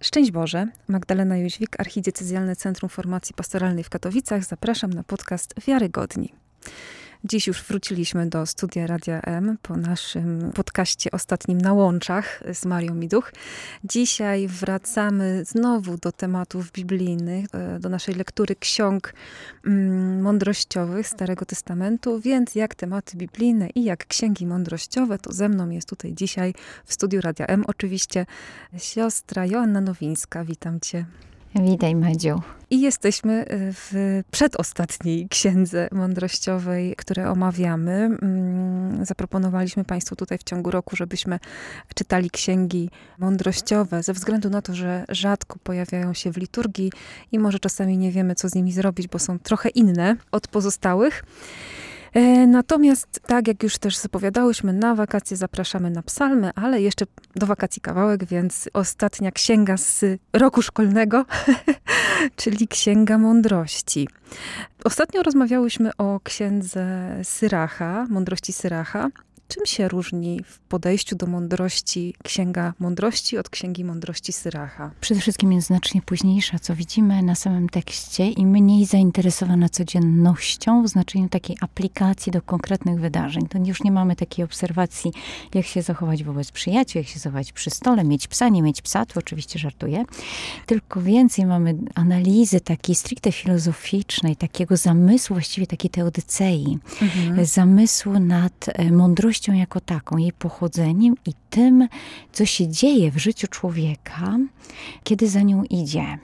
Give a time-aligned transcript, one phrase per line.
[0.00, 4.44] Szczęść Boże, Magdalena Jóźwik, Archidiecezjalne Centrum Formacji Pastoralnej w Katowicach.
[4.44, 6.32] Zapraszam na podcast Wiarygodni.
[7.24, 12.94] Dziś już wróciliśmy do studia Radia M po naszym podcaście ostatnim na łączach z Marią
[12.94, 13.32] Miduch.
[13.84, 19.14] Dzisiaj wracamy znowu do tematów biblijnych, e, do naszej lektury ksiąg
[19.66, 25.70] mm, mądrościowych Starego Testamentu, więc jak tematy biblijne i jak księgi mądrościowe, to ze mną
[25.70, 26.54] jest tutaj dzisiaj
[26.84, 28.26] w studiu Radia M oczywiście
[28.76, 30.44] siostra Joanna Nowińska.
[30.44, 31.06] Witam cię.
[31.54, 32.40] Witaj, Madziu.
[32.70, 37.92] I jesteśmy y, w przedostatniej księdze mądrościowej, które omawiamy.
[37.92, 41.38] Mm, zaproponowaliśmy Państwu tutaj w ciągu roku, żebyśmy
[41.94, 46.92] czytali księgi mądrościowe, ze względu na to, że rzadko pojawiają się w liturgii
[47.32, 51.24] i może czasami nie wiemy, co z nimi zrobić, bo są trochę inne od pozostałych.
[52.14, 57.04] E, natomiast, tak jak już też zapowiadałyśmy, na wakacje zapraszamy na psalmy, ale jeszcze
[57.36, 61.24] do wakacji kawałek, więc ostatnia księga z roku szkolnego,
[62.36, 64.08] czyli Księga Mądrości.
[64.84, 69.08] Ostatnio rozmawiałyśmy o księdze Syracha, mądrości Syracha.
[69.48, 74.90] Czym się różni w podejściu do mądrości Księga Mądrości od Księgi Mądrości Syracha?
[75.00, 80.88] Przede wszystkim jest znacznie późniejsza, co widzimy na samym tekście i mniej zainteresowana codziennością w
[80.88, 83.46] znaczeniu takiej aplikacji do konkretnych wydarzeń.
[83.46, 85.12] To już nie mamy takiej obserwacji,
[85.54, 89.06] jak się zachować wobec przyjaciół, jak się zachować przy stole, mieć psa, nie mieć psa,
[89.06, 90.04] tu oczywiście żartuję.
[90.66, 97.46] Tylko więcej mamy analizy takiej stricte filozoficznej, takiego zamysłu, właściwie takiej teodycei, mhm.
[97.46, 98.90] zamysłu nad e,
[99.38, 101.88] mądrością jako taką, jej pochodzeniem i tym,
[102.32, 104.38] co się dzieje w życiu człowieka,
[105.04, 106.18] kiedy za nią idzie.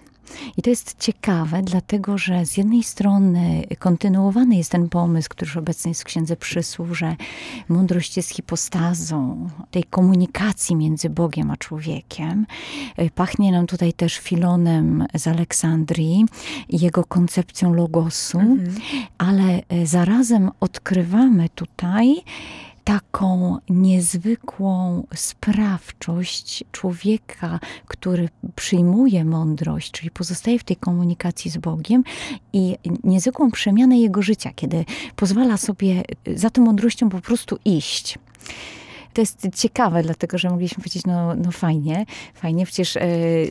[0.57, 5.57] I to jest ciekawe, dlatego że z jednej strony kontynuowany jest ten pomysł, który już
[5.57, 7.17] obecny jest w Księdze Przysłów, że
[7.69, 12.47] mądrość jest hipostazą tej komunikacji między Bogiem a człowiekiem.
[13.15, 16.25] Pachnie nam tutaj też Filonem z Aleksandrii
[16.69, 18.77] i jego koncepcją logosu, mhm.
[19.19, 22.25] ale zarazem odkrywamy tutaj
[22.85, 32.05] taką niezwykłą sprawczość człowieka, który przyjmuje mądrość, czyli pozostaje w tej komunikacji z Bogiem
[32.53, 34.85] i niezwykłą przemianę jego życia, kiedy
[35.17, 36.03] pozwala sobie
[36.35, 38.19] za tą mądrością po prostu iść
[39.15, 42.67] to jest ciekawe, dlatego że mogliśmy powiedzieć, no, no fajnie, fajnie.
[42.67, 43.01] Przecież e,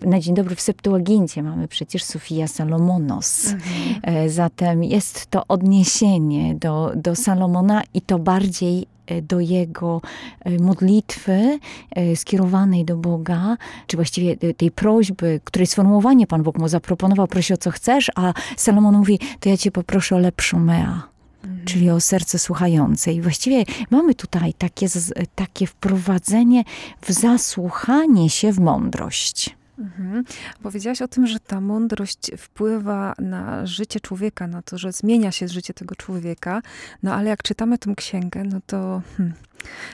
[0.05, 3.47] na dzień dobry w Septuagincie mamy przecież Sofia Salomonos.
[3.47, 3.61] Mhm.
[4.03, 8.88] E, zatem jest to odniesienie do, do Salomona i to bardziej
[9.22, 10.02] do jego
[10.40, 11.59] e, modlitwy
[11.91, 17.53] e, skierowanej do Boga, czy właściwie tej prośby, której sformułowanie Pan Bóg mu zaproponował, prosi
[17.53, 21.03] o co chcesz, a Salomon mówi, to ja cię poproszę o lepszą mea.
[21.44, 21.66] Mhm.
[21.66, 23.13] Czyli o serce słuchające.
[23.13, 24.88] I właściwie mamy tutaj takie,
[25.36, 26.63] takie wprowadzenie
[27.02, 29.56] w zasłuchanie się w mądrość.
[29.83, 30.23] Mhm.
[30.61, 35.47] Powiedziałaś o tym, że ta mądrość wpływa na życie człowieka, na to, że zmienia się
[35.47, 36.61] życie tego człowieka.
[37.03, 39.33] No ale jak czytamy tę księgę, no to hmm,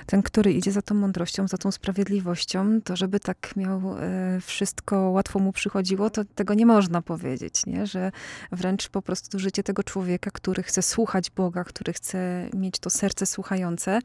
[0.06, 5.10] ten, który idzie za tą mądrością, za tą sprawiedliwością, to żeby tak miał e, wszystko
[5.10, 7.88] łatwo mu przychodziło, to tego nie można powiedzieć, nie?
[7.88, 8.12] Że
[8.52, 13.26] wręcz po prostu życie tego człowieka, który chce słuchać Boga, który chce mieć to serce
[13.26, 14.00] słuchające,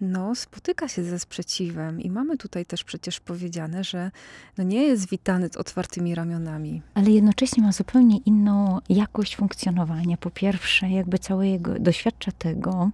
[0.00, 2.00] no spotyka się ze sprzeciwem.
[2.00, 4.10] I mamy tutaj też przecież powiedziane, że
[4.58, 6.82] no nie jest witany z otwartymi ramionami.
[6.94, 10.16] Ale jednocześnie ma zupełnie inną jakość funkcjonowania.
[10.16, 12.90] Po pierwsze, jakby całe jego, doświadcza tego,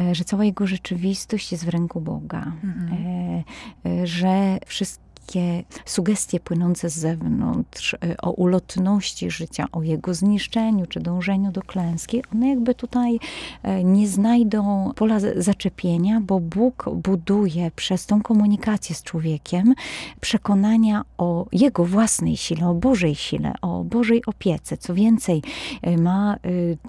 [0.00, 2.92] e, że cała jego rzeczywistość jest w ręku Boga, mhm.
[2.92, 3.44] E,
[3.90, 10.86] e, że wszystko takie sugestie płynące z zewnątrz e, o ulotności życia, o jego zniszczeniu
[10.86, 13.18] czy dążeniu do klęski, one jakby tutaj
[13.62, 19.74] e, nie znajdą pola zaczepienia, bo Bóg buduje przez tą komunikację z człowiekiem
[20.20, 24.76] przekonania o jego własnej sile, o Bożej sile, o Bożej opiece.
[24.76, 25.42] Co więcej,
[25.82, 26.36] e, ma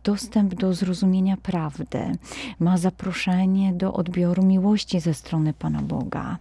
[0.03, 2.00] dostęp do zrozumienia prawdy,
[2.59, 6.38] ma zaproszenie do odbioru miłości ze strony Pana Boga.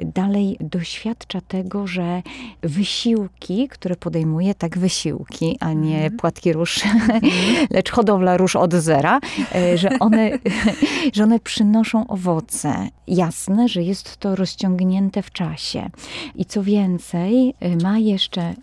[0.00, 2.22] Dalej doświadcza doświadcza tego, że
[2.62, 6.16] wysiłki, które podejmuje, tak wysiłki, a nie mm.
[6.16, 7.20] płatki róż, mm.
[7.70, 9.20] lecz hodowla róż od zera,
[9.54, 10.30] e, że one,
[11.14, 12.88] że one przynoszą owoce.
[13.06, 15.90] Jasne, że jest to rozciągnięte w czasie.
[16.34, 18.54] I co więcej, e, ma jeszcze e,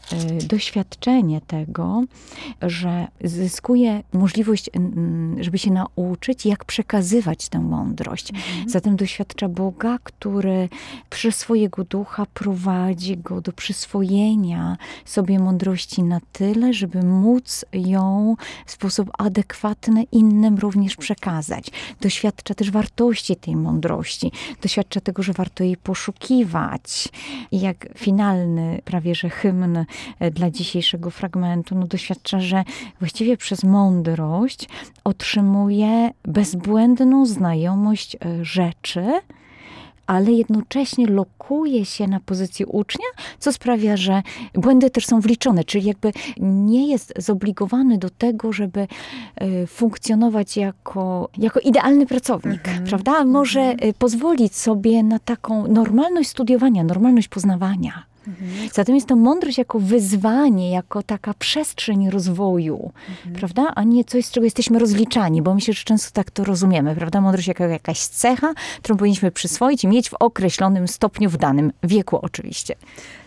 [0.47, 2.03] doświadczenie tego,
[2.61, 4.69] że zyskuje możliwość,
[5.39, 8.31] żeby się nauczyć, jak przekazywać tę mądrość.
[8.31, 8.69] Mm.
[8.69, 10.69] Zatem doświadcza Boga, który
[11.09, 18.35] przez swojego ducha prowadzi prowadzi go do przyswojenia sobie mądrości na tyle, żeby móc ją
[18.65, 21.71] w sposób adekwatny innym również przekazać.
[22.01, 24.31] Doświadcza też wartości tej mądrości,
[24.61, 27.09] doświadcza tego, że warto jej poszukiwać.
[27.51, 29.85] I jak finalny prawie że hymn
[30.19, 32.63] e, dla dzisiejszego fragmentu, no doświadcza, że
[32.99, 34.69] właściwie przez mądrość
[35.03, 39.21] otrzymuje bezbłędną znajomość e, rzeczy,
[40.11, 43.05] ale jednocześnie lokuje się na pozycji ucznia,
[43.39, 44.21] co sprawia, że
[44.53, 48.87] błędy też są wliczone, czyli jakby nie jest zobligowany do tego, żeby
[49.35, 52.85] e, funkcjonować jako, jako idealny pracownik, mhm.
[52.85, 53.25] prawda?
[53.25, 53.93] Może mhm.
[53.93, 58.10] pozwolić sobie na taką normalność studiowania, normalność poznawania.
[58.27, 58.69] Mhm.
[58.73, 63.35] Zatem jest to mądrość jako wyzwanie, jako taka przestrzeń rozwoju, mhm.
[63.35, 63.71] prawda?
[63.75, 67.21] A nie coś, z czego jesteśmy rozliczani, bo myślę, że często tak to rozumiemy, prawda?
[67.21, 72.19] Mądrość jako jakaś cecha, którą powinniśmy przyswoić i mieć w określonym stopniu, w danym wieku
[72.21, 72.75] oczywiście.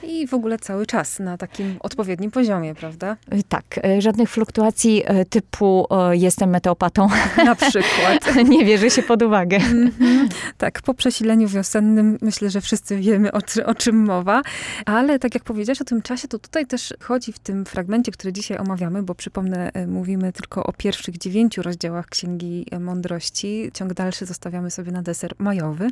[0.02, 3.17] I w ogóle cały czas na takim odpowiednim poziomie, prawda?
[3.35, 3.64] Y, tak,
[3.99, 7.08] y, żadnych fluktuacji y, typu jestem meteopatą.
[7.44, 8.37] Na przykład.
[8.49, 9.56] nie bierze się pod uwagę.
[9.56, 10.29] Mm -hmm.
[10.58, 14.43] Tak, po przesileniu wiosennym myślę, że wszyscy wiemy o, o czym mowa.
[14.84, 18.32] Ale tak jak powiedziałaś o tym czasie, to tutaj też chodzi w tym fragmencie, który
[18.32, 23.70] dzisiaj omawiamy, bo przypomnę, e, mówimy tylko o pierwszych dziewięciu rozdziałach Księgi Mądrości.
[23.75, 25.88] Ciąg dalszy zostawiamy sobie na deser majowy.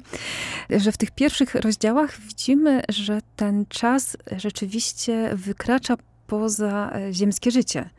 [0.71, 5.97] Że w tych pierwszych rozdziałach widzimy, że ten czas rzeczywiście wykracza
[6.33, 7.91] poza e, ziemskie życie.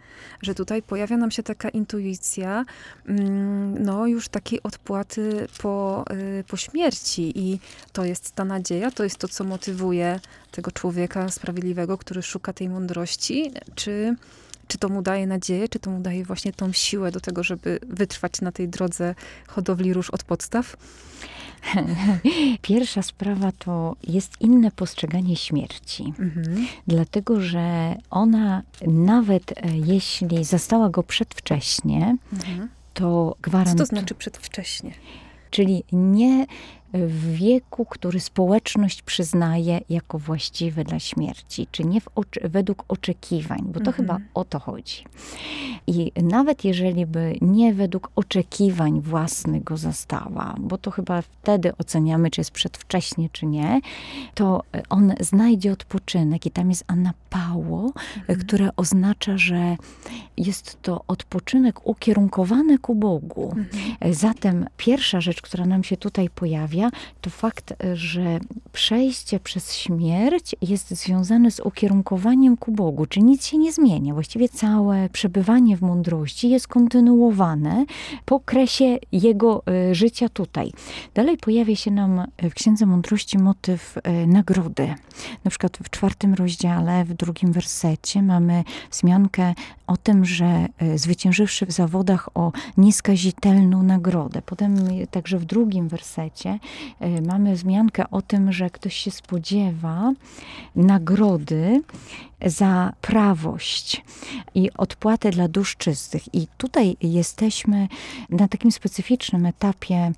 [0.41, 2.65] Że tutaj pojawia nam się taka intuicja,
[3.05, 6.05] mm, no już takiej odpłaty po,
[6.39, 7.31] e, po śmierci.
[7.35, 7.59] I
[7.91, 10.19] to jest ta nadzieja, to jest to, co motywuje
[10.51, 13.51] tego człowieka sprawiedliwego, który szuka tej mądrości.
[13.75, 14.15] Czy,
[14.67, 17.79] czy to mu daje nadzieję, czy to mu daje właśnie tą siłę do tego, żeby
[17.87, 19.15] wytrwać na tej drodze
[19.47, 20.77] hodowli róż od podstaw?
[22.61, 26.13] Pierwsza sprawa to jest inne postrzeganie śmierci.
[26.19, 26.67] Mhm.
[26.87, 32.69] Dlatego, że ona nawet e, jeśli zastała go przedwcześnie, mhm.
[32.93, 33.85] to gwarantuje.
[33.85, 34.91] Co to znaczy przedwcześnie?
[35.51, 36.45] Czyli nie
[36.93, 43.79] w wieku, który społeczność przyznaje jako właściwy dla śmierci, czy nie oczy, według oczekiwań, bo
[43.79, 43.95] to mhm.
[43.95, 45.03] chyba o to chodzi.
[45.87, 52.29] I nawet jeżeli by nie według oczekiwań własnych go zastała, bo to chyba wtedy oceniamy,
[52.29, 53.81] czy jest przedwcześnie, czy nie,
[54.33, 58.39] to on znajdzie odpoczynek i tam jest anapało, mhm.
[58.39, 59.77] które oznacza, że
[60.37, 63.55] jest to odpoczynek ukierunkowany ku Bogu.
[63.57, 64.13] Mhm.
[64.13, 66.82] Zatem pierwsza rzecz, która nam się tutaj pojawia,
[67.21, 68.39] to fakt, że
[68.73, 74.13] przejście przez śmierć jest związane z ukierunkowaniem ku Bogu, czy nic się nie zmienia.
[74.13, 77.85] Właściwie całe przebywanie w mądrości jest kontynuowane
[78.25, 80.71] po kresie jego e, życia tutaj.
[81.13, 84.95] Dalej pojawia się nam w Księdze Mądrości motyw e, nagrody.
[85.43, 89.53] Na przykład w czwartym rozdziale, w drugim wersecie mamy wzmiankę
[89.87, 90.45] o tym, że
[90.77, 94.41] e, zwyciężywszy w zawodach o nieskazitelną nagrodę.
[94.45, 94.75] Potem
[95.11, 96.59] także w drugim wersecie
[96.99, 100.13] E, mamy wzmiankę o tym, że ktoś się spodziewa
[100.75, 101.81] nagrody
[102.45, 104.03] za prawość
[104.55, 106.35] i odpłatę dla dusz czystych.
[106.35, 107.87] I tutaj jesteśmy
[108.29, 110.11] na takim specyficznym etapie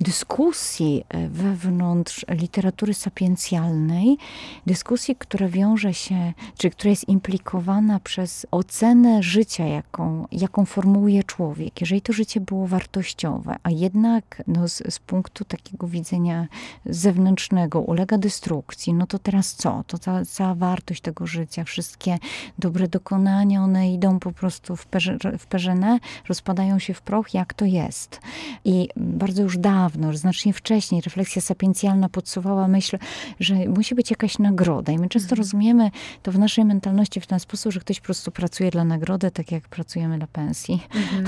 [0.00, 4.18] dyskusji e, wewnątrz literatury sapiencjalnej,
[4.66, 11.80] dyskusji, która wiąże się, czy która jest implikowana przez ocenę życia, jaką, jaką formułuje człowiek.
[11.80, 16.46] Jeżeli to życie było wartościowe, a jednak no, z, z punktu takiego widzenia
[16.86, 19.84] zewnętrznego ulega destrukcji, no to teraz co?
[19.86, 22.18] To cała, cała wartość tego życia, wszystkie
[22.58, 25.98] dobre dokonania, one idą po prostu w, perze, w perzynę,
[26.28, 28.20] rozpadają się w proch, jak to jest.
[28.64, 32.98] I bardzo już dawno, znacznie wcześniej, refleksja sapiencjalna podsuwała myśl,
[33.40, 34.92] że musi być jakaś nagroda.
[34.92, 35.38] I my często mhm.
[35.38, 35.90] rozumiemy
[36.22, 39.52] to w naszej mentalności w ten sposób, że ktoś po prostu pracuje dla nagrody, tak
[39.52, 40.82] jak pracujemy dla pensji.
[40.94, 41.24] Mhm.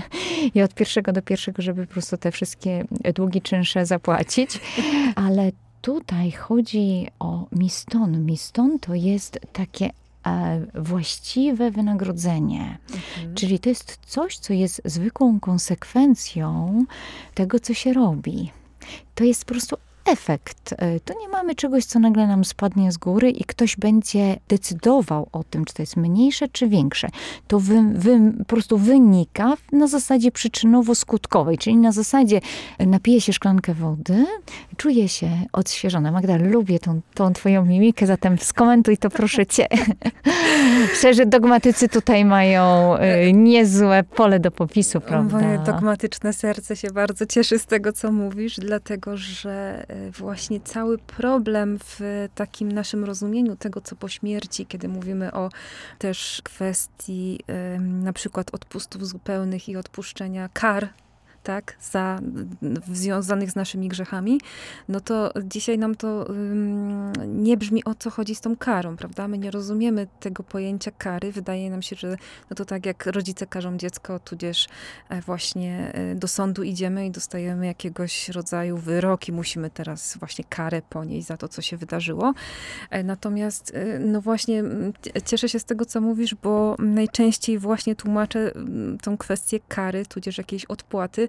[0.54, 4.60] I od pierwszego do pierwszego, żeby po prostu te wszystkie długi czynsze zapłacić.
[5.14, 8.24] Ale tutaj chodzi o miston.
[8.24, 9.90] Miston to jest takie
[10.26, 12.78] e, właściwe wynagrodzenie.
[12.90, 13.34] Mhm.
[13.34, 16.84] Czyli to jest coś, co jest zwykłą konsekwencją
[17.34, 18.50] tego, co się robi.
[19.14, 19.76] To jest po prostu
[20.10, 20.74] efekt.
[20.78, 25.28] E, to nie mamy czegoś, co nagle nam spadnie z góry i ktoś będzie decydował
[25.32, 27.08] o tym, czy to jest mniejsze, czy większe.
[27.48, 32.40] To wy, wy, po prostu wynika na zasadzie przyczynowo-skutkowej, czyli na zasadzie
[32.78, 34.26] e, napiję się szklankę wody,
[34.76, 36.12] czuję się odświeżona.
[36.12, 39.66] Magda, lubię tą, tą twoją mimikę, zatem skomentuj to proszę cię.
[40.98, 45.40] Szczerze, dogmatycy tutaj mają e, niezłe pole do popisu, prawda?
[45.40, 49.86] Moje dogmatyczne serce się bardzo cieszy z tego, co mówisz, dlatego, że
[50.18, 55.50] właśnie cały problem w takim naszym rozumieniu tego, co po śmierci, kiedy mówimy o
[55.98, 57.40] też kwestii
[57.78, 60.88] na przykład odpustów zupełnych i odpuszczenia kar
[61.48, 62.20] tak, za,
[62.92, 64.40] związanych z naszymi grzechami,
[64.88, 67.12] no to dzisiaj nam to um,
[67.42, 69.28] nie brzmi o co chodzi z tą karą, prawda?
[69.28, 71.32] My nie rozumiemy tego pojęcia kary.
[71.32, 72.16] Wydaje nam się, że
[72.50, 74.68] no to tak jak rodzice karzą dziecko, tudzież
[75.08, 80.44] e, właśnie e, do sądu idziemy i dostajemy jakiegoś rodzaju wyrok i musimy teraz właśnie
[80.48, 82.34] karę ponieść za to, co się wydarzyło.
[82.90, 84.64] E, natomiast no właśnie
[85.24, 88.52] cieszę się z tego, co mówisz, bo najczęściej właśnie tłumaczę
[89.02, 91.28] tą kwestię kary, tudzież jakiejś odpłaty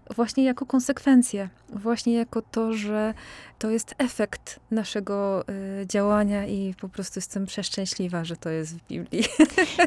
[0.15, 3.13] właśnie jako konsekwencję, właśnie jako to, że
[3.61, 5.43] to jest efekt naszego
[5.81, 9.23] y, działania i po prostu jestem przeszczęśliwa, że to jest w Biblii.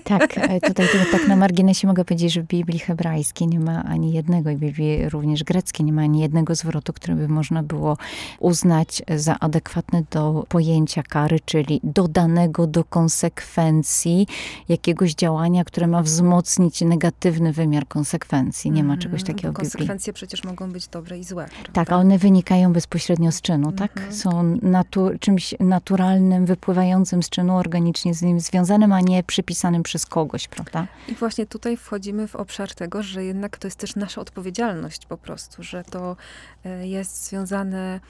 [0.04, 4.12] Tak, e, tutaj tak na marginesie mogę powiedzieć, że w Biblii hebrajskiej nie ma ani
[4.12, 7.96] jednego, i w Biblii również greckiej nie ma ani jednego zwrotu, który by można było
[8.40, 14.26] uznać za adekwatny do pojęcia kary, czyli dodanego do konsekwencji
[14.68, 18.70] jakiegoś działania, które ma wzmocnić negatywny wymiar konsekwencji.
[18.70, 19.70] Nie ma czegoś mhm, takiego w Biblii.
[19.70, 21.46] Konsekwencje przecież mogą być dobre i złe.
[21.46, 21.72] Prawda?
[21.72, 23.96] Tak, a one wynikają bezpośrednio z czynu, tak?
[23.96, 24.14] mhm.
[24.14, 30.06] Są natu czymś naturalnym, wypływającym z czynu, organicznie z nim związanym, a nie przypisanym przez
[30.06, 30.86] kogoś, prawda?
[31.08, 35.16] I właśnie tutaj wchodzimy w obszar tego, że jednak to jest też nasza odpowiedzialność po
[35.16, 36.16] prostu, że to
[36.64, 38.00] e, jest związane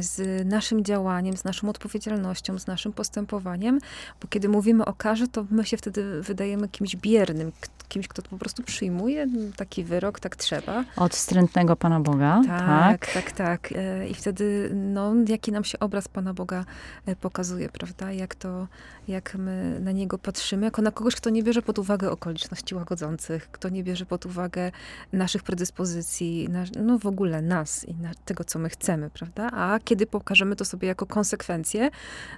[0.00, 3.78] z naszym działaniem, z naszą odpowiedzialnością, z naszym postępowaniem,
[4.22, 7.52] bo kiedy mówimy o karze, to my się wtedy wydajemy kimś biernym,
[7.92, 10.84] kimś, kto po prostu przyjmuje taki wyrok, tak trzeba.
[10.96, 12.40] Od wstrętnego Pana Boga.
[12.46, 13.32] Tak, tak, tak.
[13.32, 13.72] tak.
[13.76, 16.64] E, I wtedy, no, jaki nam się obraz Pana Boga
[17.06, 18.12] e, pokazuje, prawda?
[18.12, 18.68] Jak to,
[19.08, 23.48] jak my na Niego patrzymy, jako na kogoś, kto nie bierze pod uwagę okoliczności łagodzących,
[23.50, 24.72] kto nie bierze pod uwagę
[25.12, 26.48] naszych predyspozycji,
[26.82, 29.50] no w ogóle nas i tego, co my chcemy, prawda?
[29.52, 31.90] A kiedy pokażemy to sobie jako konsekwencję,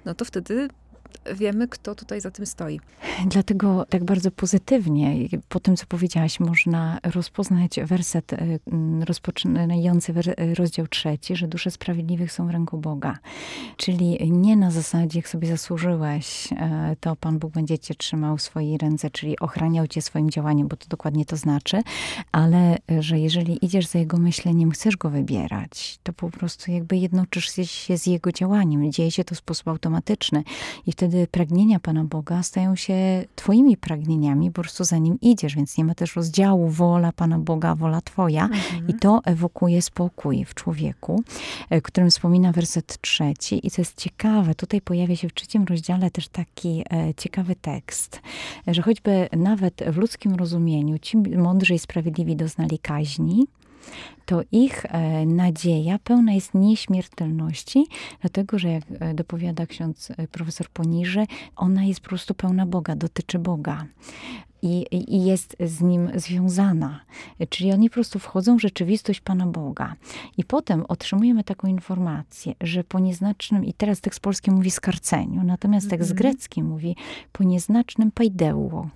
[0.04, 0.68] no to wtedy
[1.34, 2.80] wiemy, kto tutaj za tym stoi.
[3.26, 8.58] Dlatego tak bardzo pozytywnie, po tym, co powiedziałaś, można rozpoznać werset e,
[9.04, 10.14] rozpoczynający
[10.54, 13.18] rozdział trzeci, że dusze sprawiedliwych są w ręku Boga.
[13.76, 18.42] Czyli nie na zasadzie, jak sobie zasłużyłeś, e, to Pan Bóg będzie cię trzymał w
[18.42, 21.82] swojej ręce, czyli ochraniał cię swoim działaniem, bo to dokładnie to znaczy,
[22.32, 26.96] ale e, że jeżeli idziesz za Jego myśleniem, chcesz Go wybierać, to po prostu jakby
[26.96, 28.92] jednoczysz się z Jego działaniem.
[28.92, 30.44] Dzieje się to w sposób automatyczny
[30.86, 32.94] i wtedy wtedy pragnienia Pana Boga stają się
[33.36, 37.74] Twoimi pragnieniami, po prostu za nim idziesz, więc nie ma też rozdziału wola Pana Boga,
[37.74, 38.44] wola Twoja.
[38.44, 38.88] Mhm.
[38.88, 41.22] I to ewokuje spokój w człowieku,
[41.70, 43.66] e, którym wspomina werset trzeci.
[43.66, 48.20] I co jest ciekawe, tutaj pojawia się w trzecim rozdziale też taki e, ciekawy tekst,
[48.66, 53.46] że choćby nawet w ludzkim rozumieniu ci mądrzy i sprawiedliwi doznali kaźni,
[54.26, 57.86] to ich e, nadzieja pełna jest nieśmiertelności,
[58.20, 61.26] dlatego że jak e, dopowiada ksiądz e, profesor Poniży,
[61.56, 63.86] ona jest po prostu pełna Boga, dotyczy Boga.
[64.62, 67.00] I, i, jest z nim związana.
[67.48, 69.94] Czyli oni po prostu wchodzą w rzeczywistość Pana Boga.
[70.36, 75.90] I potem otrzymujemy taką informację, że po nieznacznym, i teraz tekst polski mówi skarceniu, natomiast
[75.90, 76.22] tekst mm -hmm.
[76.22, 76.96] grecki mówi
[77.32, 78.88] po nieznacznym pajdeuło.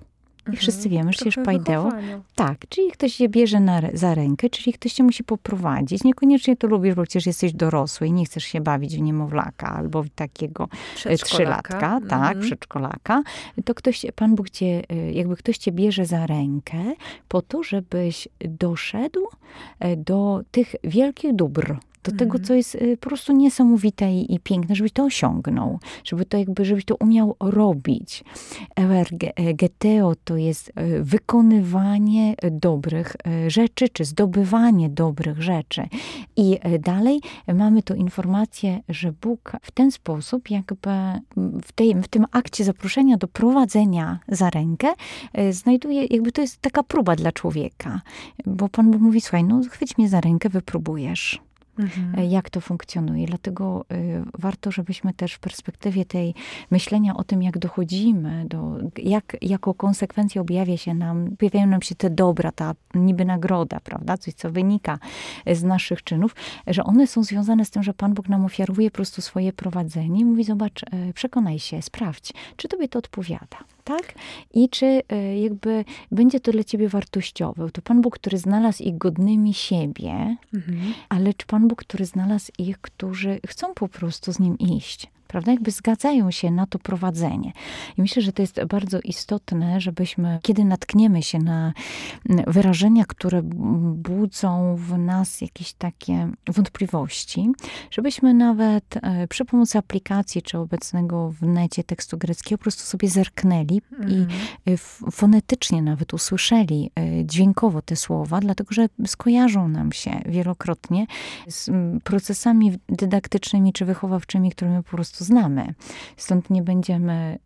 [0.48, 0.62] I mhm.
[0.62, 1.90] wszyscy wiemy, że już pajdeo.
[2.34, 6.04] Tak, czyli ktoś się bierze na, za rękę, czyli ktoś cię musi poprowadzić.
[6.04, 10.02] Niekoniecznie to lubisz, bo przecież jesteś dorosły i nie chcesz się bawić w niemowlaka albo
[10.02, 10.68] w takiego
[11.06, 12.40] e, trzylatka, tak, mhm.
[12.40, 13.22] przedszkolaka.
[13.64, 16.78] To ktoś, Pan Bóg cię, e, jakby ktoś cię bierze za rękę
[17.28, 19.20] po to, żebyś doszedł
[19.80, 21.76] e, do tych wielkich dóbr,
[22.12, 22.44] do tego, mhm.
[22.44, 26.64] co jest y, po prostu niesamowite i, i, piękne, żebyś to osiągnął, żeby to jakby,
[26.64, 28.24] żebyś to umiał robić.
[29.36, 30.72] Ergeteo to jest y,
[31.02, 35.88] wykonywanie dobrych y, rzeczy, czy zdobywanie dobrych rzeczy.
[36.36, 37.20] I dalej
[37.54, 40.90] mamy tu informację, że Bóg w ten sposób jakby
[41.64, 44.88] w, tej, w tym akcie zaproszenia do prowadzenia za rękę
[45.50, 48.00] znajduje, jakby to jest taka próba dla człowieka.
[48.46, 51.40] Bo Pan Bóg mówi, słuchaj, no chwyć mnie za rękę, wypróbujesz
[51.78, 52.18] mhm.
[52.18, 53.26] E, jak to funkcjonuje.
[53.26, 56.34] Dlatego y, warto, żebyśmy też w perspektywie tej
[56.70, 61.94] myślenia o tym, jak dochodzimy, do, jak jako konsekwencja objawia się nam, pojawiają nam się
[61.94, 64.98] te dobra, ta niby nagroda, prawda, coś, co wynika
[65.46, 68.94] z naszych czynów, że one są związane z tym, że Pan Bóg nam ofiaruje po
[68.94, 73.58] prostu swoje prowadzenie i mówi, zobacz, e, przekonaj się, sprawdź, czy tobie to odpowiada
[73.88, 74.14] tak?
[74.54, 77.70] I czy e, jakby będzie to dla ciebie wartościowe.
[77.72, 80.94] To Pan Bóg, który znalazł ich godnymi siebie, mhm.
[81.08, 85.06] ale czy Pan Bóg, który znalazł ich, którzy chcą po prostu z Nim iść.
[85.28, 85.52] Prawda?
[85.52, 87.52] Jakby zgadzają się na to prowadzenie.
[87.98, 91.72] I myślę, że to jest bardzo istotne, żebyśmy, kiedy natkniemy się na
[92.46, 93.42] wyrażenia, które
[93.94, 97.50] budzą w nas jakieś takie wątpliwości,
[97.90, 103.08] żebyśmy nawet e, przy pomocy aplikacji czy obecnego w necie tekstu greckiego po prostu sobie
[103.08, 104.10] zerknęli mm.
[104.10, 104.40] i mhm.
[104.66, 104.76] e,
[105.10, 111.06] fonetycznie nawet usłyszeli e, dźwiękowo te słowa, dlatego że skojarzą nam się wielokrotnie
[111.48, 111.70] z
[112.04, 115.74] procesami dydaktycznymi czy wychowawczymi, które my po prostu znamy.
[116.16, 117.38] Stąd nie będziemy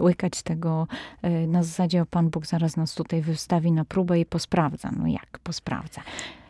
[0.00, 0.86] łykać tego
[1.48, 4.90] na zasadzie, o Pan Bóg zaraz nas tutaj wystawi na próbę i posprawdza.
[4.98, 6.02] No jak posprawdza?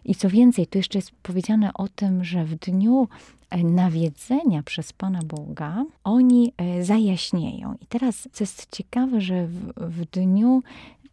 [0.09, 3.09] I co więcej, tu jeszcze jest powiedziane o tym, że w dniu
[3.51, 7.75] e, nawiedzenia przez Pana Boga oni e, zajaśnieją.
[7.81, 10.63] I teraz, co jest ciekawe, że w, w dniu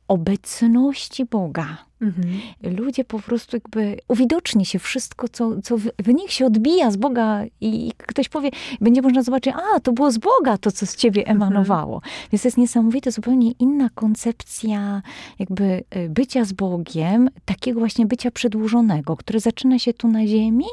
[0.08, 2.40] obecności Boga, Mhm.
[2.78, 7.44] Ludzie po prostu jakby uwidoczni się wszystko, co, co w, nich się odbija z Boga
[7.62, 8.50] i, ktoś powie,
[8.82, 11.38] będzie można zobaczyć, a to było z Boga to, co z ciebie mhm.
[11.38, 11.96] emanowało.
[11.96, 12.14] Mhm.
[12.32, 15.02] Więc to jest niesamowite, zupełnie inna koncepcja
[15.40, 20.66] jakby e, bycia z Bogiem, takiego właśnie bycia przedłużonego, które zaczyna się tu na ziemi,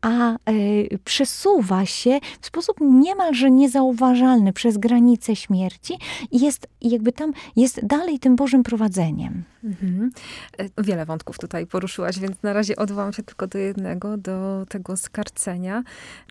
[0.00, 5.94] a y, przesuwa się w sposób niemalże niezauważalny przez granice śmierci
[6.30, 9.44] i jest jakby tam, jest dalej tym Bożym prowadzeniem.
[9.64, 10.10] Mhm.
[10.78, 15.82] Wiele wątków tutaj poruszyłaś, więc na razie odwołam się tylko do jednego, do tego skarcenia.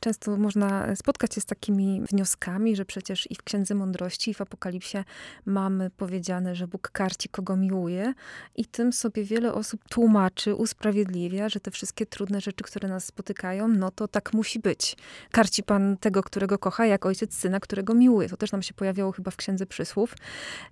[0.01, 4.41] Często można spotkać się z takimi wnioskami, że przecież i w Księdze Mądrości, i w
[4.41, 4.97] Apokalipsie
[5.45, 8.13] mamy powiedziane, że Bóg karci, kogo miłuje
[8.55, 13.67] i tym sobie wiele osób tłumaczy, usprawiedliwia, że te wszystkie trudne rzeczy, które nas spotykają,
[13.67, 14.97] no to tak musi być.
[15.31, 18.29] Karci Pan tego, którego kocha, jak ojciec syna, którego miłuje.
[18.29, 20.15] To też nam się pojawiało chyba w Księdze Przysłów.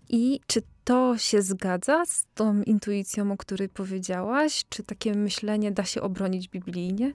[0.10, 4.66] I czy to się zgadza z tą intuicją, o której powiedziałaś?
[4.70, 7.14] Czy takie myślenie da się obronić biblijnie?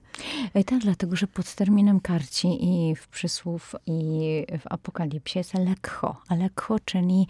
[0.53, 3.99] E, tak, dlatego, że pod terminem karci i w przysłów i
[4.59, 6.21] w apokalipsie jest lekcho.
[6.27, 7.27] A lekcho, czyli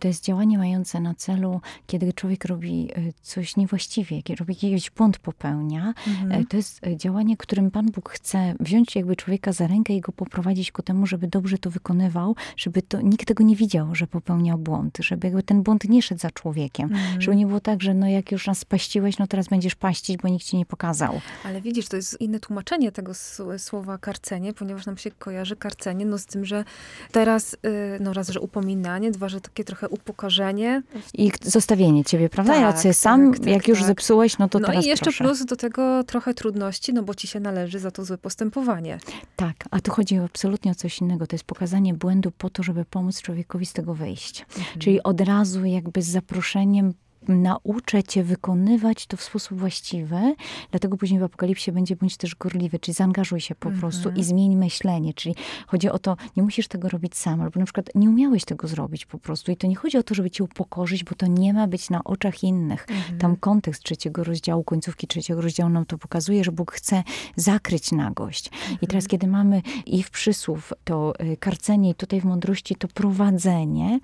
[0.00, 4.90] to jest działanie mające na celu, kiedy człowiek robi e, coś niewłaściwie, kiedy robi jakiś
[4.90, 5.94] błąd popełnia.
[6.06, 6.32] Mhm.
[6.32, 10.12] E, to jest działanie, którym Pan Bóg chce wziąć jakby człowieka za rękę i go
[10.12, 14.58] poprowadzić ku temu, żeby dobrze to wykonywał, żeby to, nikt tego nie widział, że popełniał
[14.58, 16.88] błąd, żeby jakby ten błąd nie szedł za człowiekiem.
[16.94, 17.22] Mm.
[17.22, 20.28] Żeby nie było tak, że no jak już nas spaściłeś, no teraz będziesz paścić, bo
[20.28, 21.20] nikt ci nie pokazał.
[21.44, 23.12] Ale widzisz, to jest inne tłumaczenie tego
[23.58, 26.64] słowa karcenie, ponieważ nam się kojarzy karcenie no z tym, że
[27.12, 27.58] teraz y,
[28.00, 30.82] no raz, że upominanie, dwa, że takie trochę upokorzenie.
[31.14, 32.52] I zostawienie ciebie, prawda?
[32.52, 33.86] Tak, Jacy sam, tak, tak, jak już tak.
[33.86, 35.24] zepsułeś, no to no teraz i jeszcze proszę.
[35.24, 38.98] plus do tego trochę trudności, no bo ci się należy za to złe postępowanie.
[39.36, 41.26] Tak, a tu chodzi absolutnie o coś innego.
[41.26, 44.46] To jest pokazanie błędu po to, żeby pomóc człowiekowi z tego wyjść.
[44.58, 44.78] Mhm.
[44.78, 46.94] Czyli od razu jakby z zaproszeniem
[47.28, 50.34] nauczę cię wykonywać to w sposób właściwy,
[50.70, 54.56] dlatego później w Apokalipsie będzie bądź też gorliwy, czyli zaangażuj się po prostu i zmień
[54.56, 55.34] myślenie, czyli
[55.66, 59.06] chodzi o to, nie musisz tego robić sam, albo na przykład nie umiałeś tego zrobić
[59.06, 61.66] po prostu i to nie chodzi o to, żeby cię upokorzyć, bo to nie ma
[61.66, 62.86] być na oczach innych.
[62.88, 63.18] Mhm.
[63.18, 67.02] Tam kontekst trzeciego rozdziału, końcówki trzeciego rozdziału nam to pokazuje, że Bóg chce
[67.36, 68.50] zakryć nagość.
[68.52, 68.78] Mhm.
[68.82, 72.88] I teraz, kiedy mamy i w przysłów to y, karcenie i tutaj w mądrości to
[72.88, 74.00] prowadzenie,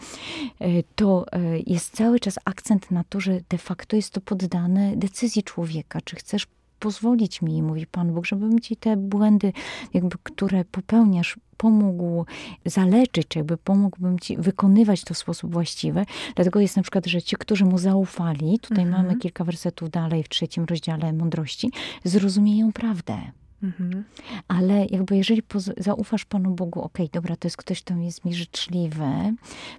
[0.61, 4.97] y, to y, jest cały czas akcent na to, że de facto jest to poddane
[4.97, 6.01] decyzji człowieka.
[6.05, 6.47] Czy chcesz
[6.79, 9.53] pozwolić mi, mówi Pan Bóg, żebym ci te błędy,
[9.95, 12.27] jakby, które popełniasz, pomógł
[12.67, 16.07] zaleczyć, czy jakby pomógłbym ci wykonywać to w sposób właściwy.
[16.37, 19.05] Dlatego jest na przykład, że ci, którzy mu zaufali, tutaj mhm.
[19.05, 21.71] mamy kilka wersetów dalej w trzecim rozdziale mądrości,
[22.05, 23.17] zrozumieją prawdę.
[23.63, 24.05] Mhm.
[24.49, 25.43] Ale jakby jeżeli
[25.77, 29.35] zaufasz Panu Bogu, okej, okay, dobra, to jest ktoś, kto jest mi życzliwy,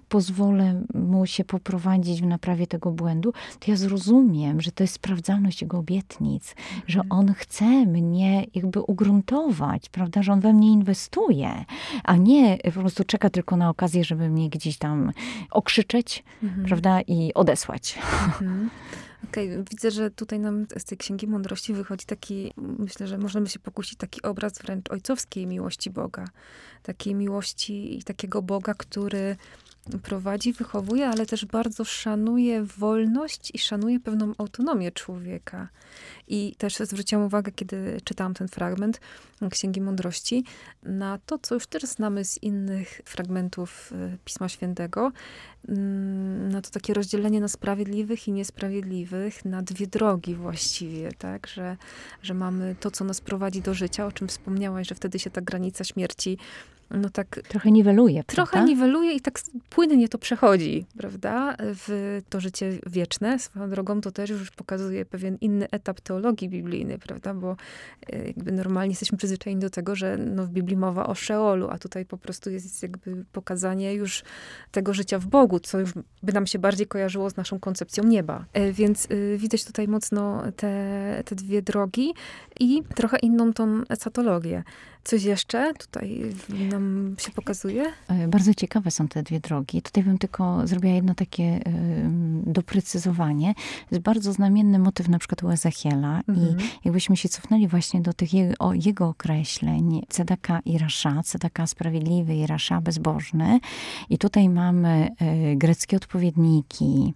[0.08, 5.62] pozwolę mu się poprowadzić w naprawie tego błędu, to ja zrozumiem, że to jest sprawdzalność
[5.62, 6.82] jego obietnic, mhm.
[6.86, 11.64] że on chce mnie jakby ugruntować, prawda, że on we mnie inwestuje,
[12.04, 15.12] a nie po prostu czeka tylko na okazję, żeby mnie gdzieś tam
[15.50, 16.66] okrzyczeć, mhm.
[16.66, 17.98] prawda, i odesłać.
[19.30, 23.58] Okay, widzę, że tutaj nam z tej Księgi Mądrości wychodzi taki, myślę, że możemy się
[23.58, 26.24] pokusić taki obraz wręcz ojcowskiej miłości Boga.
[26.82, 29.36] Takiej miłości i takiego Boga, który
[30.02, 35.68] prowadzi, wychowuje, ale też bardzo szanuje wolność i szanuje pewną autonomię człowieka.
[36.28, 39.00] I też zwróciłam uwagę, kiedy czytałam ten fragment
[39.50, 40.44] Księgi Mądrości,
[40.82, 45.12] na to, co już też znamy z innych fragmentów y, Pisma Świętego,
[45.68, 51.76] mm, na to takie rozdzielenie na sprawiedliwych i niesprawiedliwych, na dwie drogi właściwie, tak, że,
[52.22, 55.40] że mamy to, co nas prowadzi do życia, o czym wspomniałaś, że wtedy się ta
[55.40, 56.38] granica śmierci
[56.94, 57.40] no tak...
[57.48, 58.68] Trochę niweluje, Trochę prawda?
[58.68, 61.56] niweluje i tak płynnie to przechodzi, prawda?
[61.58, 63.38] W to życie wieczne.
[63.38, 67.34] Swoją drogą to też już pokazuje pewien inny etap teologii biblijnej, prawda?
[67.34, 67.56] Bo
[68.12, 71.78] e, jakby normalnie jesteśmy przyzwyczajeni do tego, że no w Biblii mowa o Szeolu, a
[71.78, 74.22] tutaj po prostu jest jakby pokazanie już
[74.70, 78.44] tego życia w Bogu, co już by nam się bardziej kojarzyło z naszą koncepcją nieba.
[78.52, 82.14] E, Więc y, widać tutaj mocno te, te dwie drogi
[82.60, 84.62] i trochę inną tą esatologię.
[85.04, 86.81] Coś jeszcze tutaj nam
[87.18, 87.84] się pokazuje?
[88.08, 89.82] E, Bardzo ciekawe są te dwie drogi.
[89.82, 91.60] Tutaj bym tylko zrobiła jedno takie
[92.46, 93.54] doprecyzowanie.
[93.90, 96.56] Jest bardzo znamienny motyw na przykład u Ezechiela Mhm.
[96.60, 101.66] i jakbyśmy się cofnęli właśnie do tych jego, o, jego określeń, Cedaka i Rasza, Cedaka
[101.66, 103.60] sprawiedliwy i Rasza bezbożny.
[104.10, 107.14] I tutaj mamy e, greckie odpowiedniki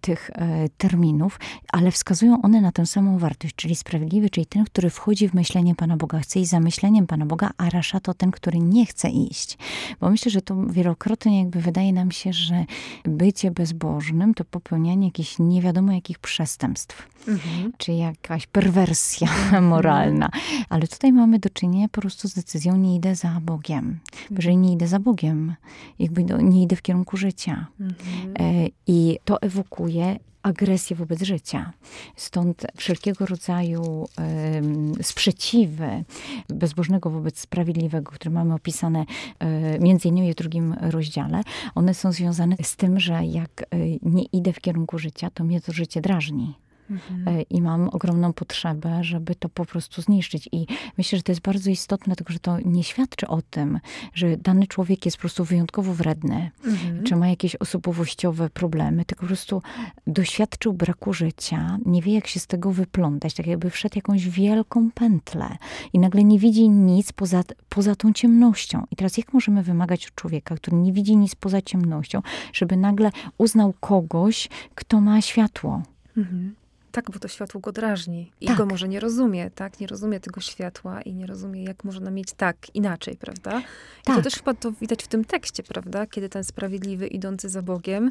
[0.00, 1.40] tych e, terminów,
[1.72, 5.74] ale wskazują one na tę samą wartość, czyli sprawiedliwy, czyli ten, który wchodzi w myślenie
[5.74, 9.07] Pana Boga, chce iść za myśleniem Pana Boga, a Rasza to ten, który nie chce
[9.10, 9.58] iść.
[10.00, 12.64] Bo myślę, że to wielokrotnie jakby wydaje nam się, że
[13.04, 17.72] bycie bezbożnym to popełnianie jakichś nie wiadomo jakich przestępstw, Mhm.
[17.78, 19.28] czy jakaś perwersja
[19.62, 20.30] moralna.
[20.68, 23.98] Ale tutaj mamy do czynienia po prostu z decyzją, nie idę za Bogiem.
[24.30, 25.54] Bo jeżeli nie idę za Bogiem,
[25.98, 27.66] jakby nie idę w kierunku życia.
[27.80, 28.34] Mhm.
[28.38, 30.18] E, I to ewokuje
[30.48, 31.72] agresję wobec życia.
[32.16, 36.04] Stąd wszelkiego rodzaju em, sprzeciwy
[36.48, 39.04] bezbożnego wobec sprawiedliwego, które mamy opisane
[39.38, 41.42] e, między innymi w drugim rozdziale,
[41.74, 43.66] one są związane z tym, że jak e,
[44.02, 46.67] nie idę w kierunku życia, to mnie to życie drażni.
[46.90, 47.28] Mhm.
[47.38, 50.48] E, i mam ogromną potrzebę, żeby to po prostu zniszczyć.
[50.52, 50.66] I
[50.98, 53.80] myślę, że to jest bardzo istotne, dlatego że to nie świadczy o tym,
[54.14, 57.04] że dany człowiek jest po prostu wyjątkowo wredny, Mhm.
[57.04, 59.62] czy ma jakieś osobowościowe problemy, tylko po prostu
[60.06, 64.90] doświadczył braku życia, nie wie jak się z tego wyplątać, tak jakby wszedł jakąś wielką
[64.90, 65.56] pętlę
[65.92, 68.86] i nagle nie widzi nic poza, poza tą ciemnością.
[68.90, 72.22] I teraz jak możemy wymagać od człowieka, który nie widzi nic poza ciemnością,
[72.52, 75.82] żeby nagle uznał kogoś, kto ma światło?
[76.16, 76.54] Mhm.
[76.98, 78.32] Tak, bo to światło go drażni.
[78.40, 78.56] I Tak.
[78.56, 79.80] go może nie rozumie, tak?
[79.80, 83.58] Nie rozumie tego światła i nie rozumie, jak można mieć tak, inaczej, prawda?
[83.58, 84.24] I to Tak.
[84.24, 86.06] też chyba to widać w tym tekście, prawda?
[86.06, 88.10] Kiedy ten sprawiedliwy, idący za Bogiem,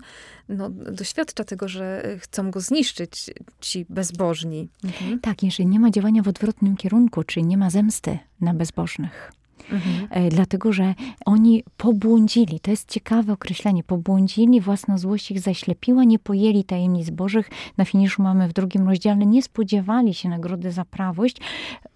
[0.49, 3.29] no, doświadcza tego, że e, chcą go zniszczyć
[3.61, 4.69] ci bezbożni.
[4.83, 5.19] Mhm.
[5.19, 9.31] Tak, jeżeli nie ma działania w odwrotnym kierunku, czyli nie ma zemsty na bezbożnych.
[9.71, 10.07] Mhm.
[10.09, 10.93] E, dlatego, że
[11.25, 12.59] oni pobłądzili.
[12.59, 13.83] To jest ciekawe określenie.
[13.83, 17.49] Pobłądzili, własna złość ich zaślepiła, nie pojęli tajemnic bożych.
[17.77, 21.37] Na finiszu mamy w drugim rozdziale, nie spodziewali się nagrody za prawość.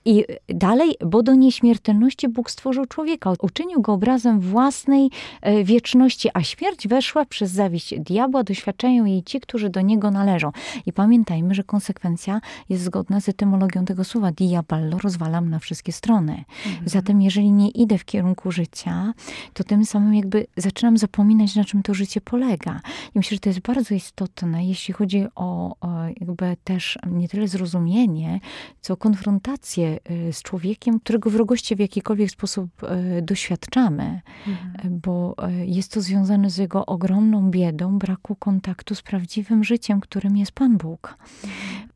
[0.06, 3.34] I dalej, bo do nieśmiertelności Bóg stworzył człowieka.
[3.42, 5.10] Uczynił go obrazem własnej
[5.42, 8.44] e, wieczności, a śmierć weszła przez zawiść diabła.
[8.44, 10.52] Doświadczają jej ci, którzy do niego należą.
[10.86, 14.32] I pamiętajmy, że konsekwencja jest zgodna z etymologią tego słowa.
[14.32, 16.44] Diaballo rozwalam na wszystkie strony.
[16.86, 19.14] Zatem jeżeli nie idę w kierunku życia,
[19.54, 22.82] to tym samym jakby zaczynam zapominać, na czym to życie polega.
[23.16, 27.48] I myślę, że to jest bardzo istotne, jeśli chodzi o, o jakby też nie tyle
[27.48, 28.40] zrozumienie,
[28.82, 35.00] co konfrontację y, z człowiekiem, którego wrogości w jakikolwiek sposób y, doświadczamy, Mhm.
[35.00, 40.38] bo y, jest to związane z jego ogromną biedą braku kontaktu z prawdziwym życiem, którym
[40.38, 41.18] jest Pan Bóg.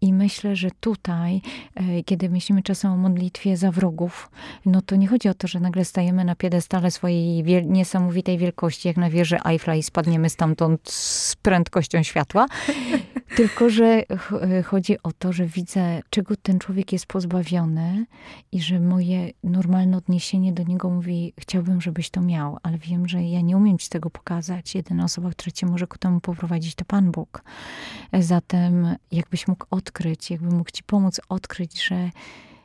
[0.01, 1.41] I myślę, że tutaj,
[2.05, 4.31] kiedy myślimy czasem o modlitwie za wrogów,
[4.65, 8.87] no to nie chodzi o to, że nagle stajemy na piedestale swojej wiel- niesamowitej wielkości,
[8.87, 12.45] jak na wieży Eiffla i spadniemy stamtąd z prędkością światła,
[13.37, 18.05] tylko że ch- chodzi o to, że widzę, czego ten człowiek jest pozbawiony
[18.51, 23.23] i że moje normalne odniesienie do niego mówi, chciałbym, żebyś to miał, ale wiem, że
[23.23, 24.75] ja nie umiem ci tego pokazać.
[24.75, 27.43] Jedyna osoba, która cię może ku temu poprowadzić, to Pan Bóg.
[28.19, 32.09] Zatem jakbyś mógł odkryć, jakby mógł ci pomóc odkryć, że,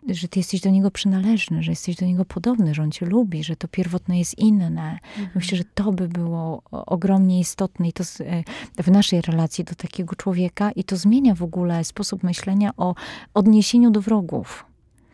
[0.08, 3.44] że ty jesteś do Niego przynależny, że jesteś do Niego podobny, że On cię lubi,
[3.44, 4.98] że to pierwotne jest inne.
[5.34, 8.44] Myślę, że to by było ogromnie istotne i to z- e,
[8.82, 12.94] w naszej relacji do takiego człowieka i to zmienia w ogóle sposób myślenia o
[13.34, 14.64] odniesieniu do wrogów.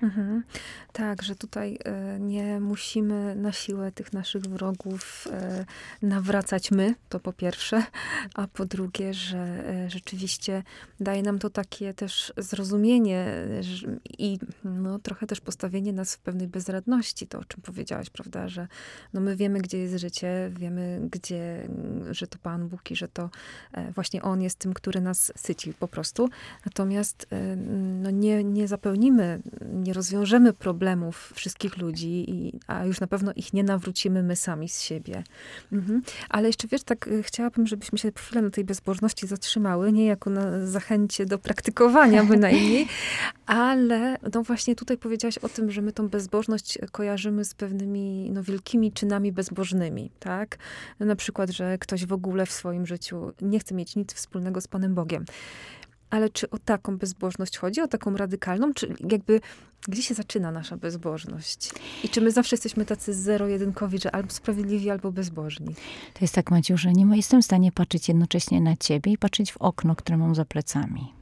[0.03, 0.43] Mhm.
[0.93, 5.65] Tak, że tutaj e, nie musimy na siłę tych naszych wrogów e,
[6.03, 7.83] nawracać my, to po pierwsze,
[8.35, 10.63] a po drugie, że e, rzeczywiście
[11.01, 13.27] daje nam to takie też zrozumienie
[14.19, 18.69] i no, trochę też postawienie nas w pewnej bezradności, to o czym powiedziałaś, prawda, że
[19.13, 21.69] no, my wiemy, gdzie jest życie, wiemy, gdzie,
[22.11, 23.31] że to Pan Bóg i że to
[23.95, 26.29] właśnie On jest tym, który nas syci po prostu.
[26.67, 27.27] Natomiast
[28.03, 29.41] no, nie, nie zapełnimy
[29.87, 34.69] nie rozwiążemy problemów wszystkich ludzi, i, a już na pewno ich nie nawrócimy my sami
[34.69, 35.25] z siebie.
[35.73, 36.03] Mhm.
[36.29, 40.31] Ale jeszcze wiesz, tak y, chciałabym, żebyśmy się chwilę na tej bezbożności zatrzymały, nie jako
[40.31, 42.87] na zachęcie do praktykowania bynajmniej,
[43.47, 48.43] ale no właśnie tutaj powiedziałaś o tym, że my tą bezbożność kojarzymy z pewnymi no,
[48.43, 50.59] wielkimi czynami bezbożnymi, tak?
[51.01, 54.69] Na przykład, że ktoś w ogóle w swoim życiu nie chce mieć nic wspólnego z
[54.69, 55.25] Panem Bogiem.
[56.11, 57.81] Ale czy o taką bezbożność chodzi?
[57.81, 58.75] O taką radykalną?
[58.75, 59.41] Czy jakby,
[59.89, 61.71] gdzie się zaczyna nasza bezbożność?
[62.05, 65.75] I czy my zawsze jesteśmy tacy zero-jedynkowi, że albo sprawiedliwi, albo bezbożni?
[66.15, 69.53] To jest tak, Maciu, że nie jestem w stanie patrzeć jednocześnie na ciebie i patrzeć
[69.53, 71.13] w okno, które mam za plecami.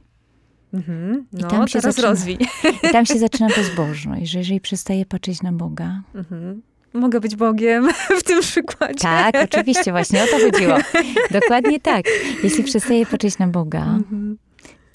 [0.73, 1.25] Mhm.
[1.33, 2.37] No, I tam się teraz zaczyna, rozwij.
[2.89, 6.61] I tam się zaczyna bezbożność, że jeżeli przestaję patrzeć na Boga, mhm
[6.95, 8.99] mogę być Bogiem w tym przykładzie.
[8.99, 10.77] Tak, oczywiście, właśnie o to chodziło.
[11.41, 12.05] Dokładnie tak.
[12.43, 14.37] Jeśli przestaję patrzeć na Boga, mhm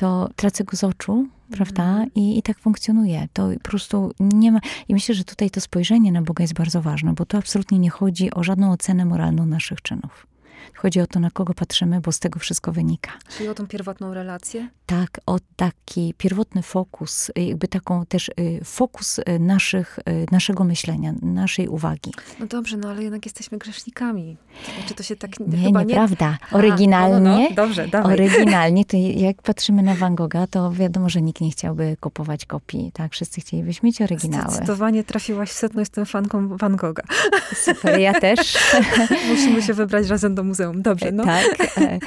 [0.00, 1.84] to tracę go z oczu, prawda?
[1.84, 2.10] Mhm.
[2.14, 3.28] I, I tak funkcjonuje.
[3.32, 4.60] To po prostu nie ma.
[4.88, 7.90] I myślę, że tutaj to spojrzenie na Boga jest bardzo ważne, bo tu absolutnie nie
[7.90, 10.26] chodzi o żadną ocenę moralną naszych czynów.
[10.74, 13.10] Chodzi o to, na kogo patrzymy, bo z tego wszystko wynika.
[13.36, 14.68] Czyli o tą pierwotną relację?
[14.86, 21.14] Tak, o taki pierwotny fokus, jakby taką też y, fokus y, naszych, y, naszego myślenia,
[21.22, 22.12] naszej uwagi.
[22.40, 24.36] No dobrze, no ale jednak jesteśmy grzesznikami.
[24.78, 26.30] Znaczy to się tak nie, chyba nieprawda.
[26.30, 26.58] Nie...
[26.58, 27.54] Oryginalnie, no, no, no.
[27.54, 28.14] Dobrze, dawaj.
[28.14, 28.96] oryginalnie, to
[29.26, 33.12] jak patrzymy na Van Gogha, to wiadomo, że nikt nie chciałby kupować kopii, tak?
[33.12, 34.50] Wszyscy chcielibyśmy mieć oryginały.
[34.50, 37.02] Zdecydowanie trafiłaś w setno, jestem fanką Van Gogha.
[37.54, 38.58] Super, ja też.
[39.30, 40.82] Musimy się wybrać razem do muzeum.
[40.82, 41.24] Dobrze, no.
[41.24, 41.60] Tak.
[41.78, 41.98] E,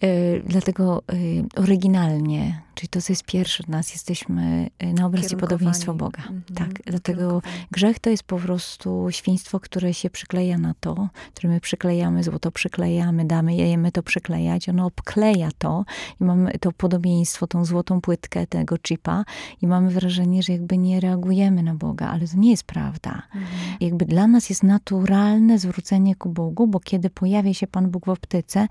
[0.06, 1.14] e, dlatego e,
[1.60, 6.22] oryginalnie, czyli to, co jest pierwsze od nas, jesteśmy na obraz i podobieństwo Boga.
[6.28, 6.54] Mm -hmm.
[6.54, 11.60] Tak, dlatego grzech to jest po prostu świństwo, które się przykleja na to, które my
[11.60, 15.84] przyklejamy, złoto przyklejamy, damy jemy to przyklejać, ono obkleja to
[16.20, 19.24] i mamy to podobieństwo, tą złotą płytkę tego chipa
[19.62, 23.22] i mamy wrażenie, że jakby nie reagujemy na Boga, ale to nie jest prawda.
[23.34, 23.48] Mm -hmm.
[23.80, 28.08] Jakby dla nas jest naturalne zwrócenie ku Bogu, bo kiedy pojawia się Pan Bóg w
[28.08, 28.68] optyce,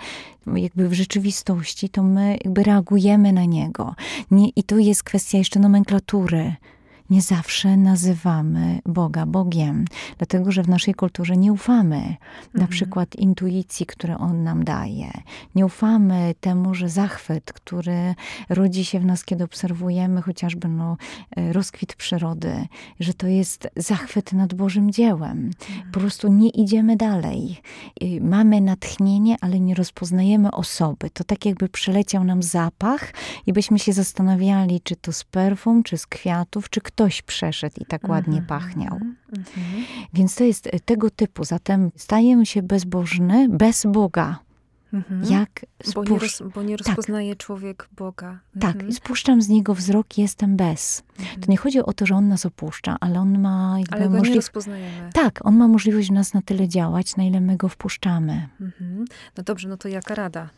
[0.55, 3.95] jakby w rzeczywistości, to my jakby reagujemy na niego.
[4.31, 6.55] Nie, I tu jest kwestia jeszcze nomenklatury
[7.09, 9.85] nie zawsze nazywamy Boga Bogiem,
[10.17, 12.17] dlatego że w naszej kulturze nie ufamy mhm.
[12.53, 15.11] na przykład intuicji, które On nam daje.
[15.55, 18.15] Nie ufamy temu, że zachwyt, który
[18.49, 20.97] rodzi się w nas, kiedy obserwujemy chociażby no,
[21.35, 22.67] e, rozkwit przyrody,
[22.99, 25.51] że to jest zachwyt nad Bożym dziełem.
[25.69, 25.91] Mhm.
[25.91, 27.61] Po prostu nie idziemy dalej.
[28.21, 31.09] Mamy natchnienie, ale nie rozpoznajemy osoby.
[31.09, 33.13] To tak jakby przeleciał nam zapach
[33.45, 37.85] i byśmy się zastanawiali, czy to z perfum, czy z kwiatów, czy ktoś przeszedł i
[37.85, 38.93] tak ładnie mhm, pachniał.
[38.93, 39.85] Mhm, mhm.
[40.13, 41.43] Więc to jest e, tego typu.
[41.43, 44.39] Zatem stajemy się bezbożny bez Boga.
[45.29, 46.87] Jak bo, nie roz, bo nie tak.
[46.87, 47.45] rozpoznaje tak.
[47.45, 48.39] człowiek Boga.
[48.59, 51.03] Tak, spuszczam z niego wzrok, jestem bez.
[51.17, 54.19] To nie chodzi o to, że on nas opuszcza, ale on ma jakby Ale go
[54.19, 55.09] nie rozpoznajemy.
[55.13, 58.47] Tak, on ma możliwość w nas na tyle działać, na ile my go wpuszczamy.
[59.37, 60.49] No dobrze, no to jaka rada?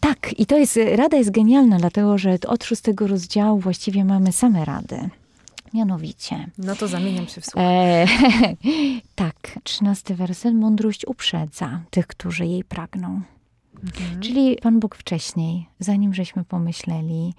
[0.00, 4.64] Tak, i to jest, rada jest genialna, dlatego że od szóstego rozdziału właściwie mamy same
[4.64, 5.10] rady.
[5.74, 6.50] Mianowicie.
[6.58, 7.68] No to zamieniam się w słowo.
[7.68, 8.06] E,
[9.14, 10.54] tak, trzynasty werset.
[10.54, 13.20] Mądrość uprzedza tych, którzy jej pragną.
[13.84, 14.20] Mhm.
[14.20, 17.34] Czyli Pan Bóg wcześniej, zanim żeśmy pomyśleli,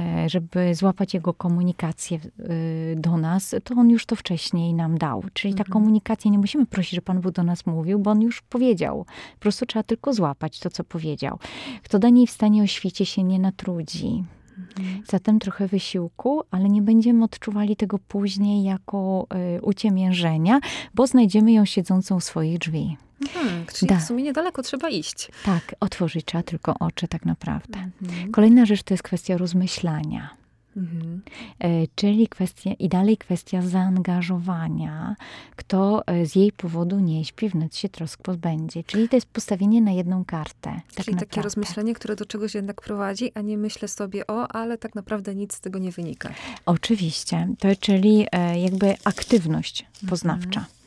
[0.00, 5.24] e, żeby złapać Jego komunikację e, do nas, to On już to wcześniej nam dał.
[5.32, 5.72] Czyli ta mhm.
[5.72, 9.04] komunikacja, nie musimy prosić, że Pan Bóg do nas mówił, bo On już powiedział.
[9.34, 11.38] Po prostu trzeba tylko złapać to, co powiedział.
[11.82, 14.24] Kto do niej w stanie o świecie się nie natrudzi,
[14.58, 15.02] Mhm.
[15.06, 20.60] Zatem trochę wysiłku, ale nie będziemy odczuwali tego później jako y, uciemiężenia,
[20.94, 22.96] bo znajdziemy ją siedzącą w swoich drzwi.
[23.20, 23.96] Mhm, czyli da.
[23.96, 25.28] w sumie niedaleko trzeba iść.
[25.44, 27.78] Tak, otworzyć trzeba tylko oczy tak naprawdę.
[28.02, 28.32] Mhm.
[28.32, 30.43] Kolejna rzecz to jest kwestia rozmyślania.
[30.76, 31.22] Mhm.
[31.58, 35.16] E, czyli kwestia, i dalej kwestia zaangażowania,
[35.56, 38.84] kto e, z jej powodu nie śpi, wnet się trosk pozbędzie.
[38.84, 40.80] Czyli to jest postawienie na jedną kartę.
[40.94, 44.78] Tak czyli takie rozmyślenie, które do czegoś jednak prowadzi, a nie myślę sobie, o, ale
[44.78, 46.30] tak naprawdę nic z tego nie wynika.
[46.66, 47.48] Oczywiście.
[47.58, 50.60] To czyli e, jakby aktywność poznawcza.
[50.60, 50.84] Mhm.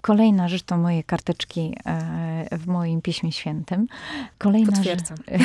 [0.00, 1.74] Kolejna rzecz to moje karteczki
[2.58, 3.86] w moim Piśmie Świętym.
[4.38, 5.16] Kolejna Potwierdzam.
[5.28, 5.42] Rzecz,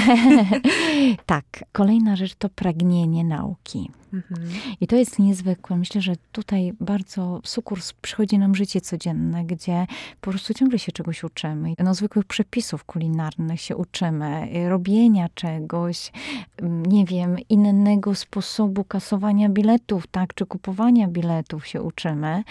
[1.25, 1.45] tak.
[1.71, 3.91] Kolejna rzecz to pragnienie nauki.
[4.13, 4.49] Mhm.
[4.81, 5.77] I to jest niezwykłe.
[5.77, 9.87] Myślę, że tutaj bardzo w sukurs przychodzi nam życie codzienne, gdzie
[10.21, 11.73] po prostu ciągle się czegoś uczymy.
[11.79, 16.11] No, zwykłych przepisów kulinarnych się uczymy, robienia czegoś,
[16.57, 22.43] mm, nie wiem, innego sposobu kasowania biletów, tak, czy kupowania biletów się uczymy.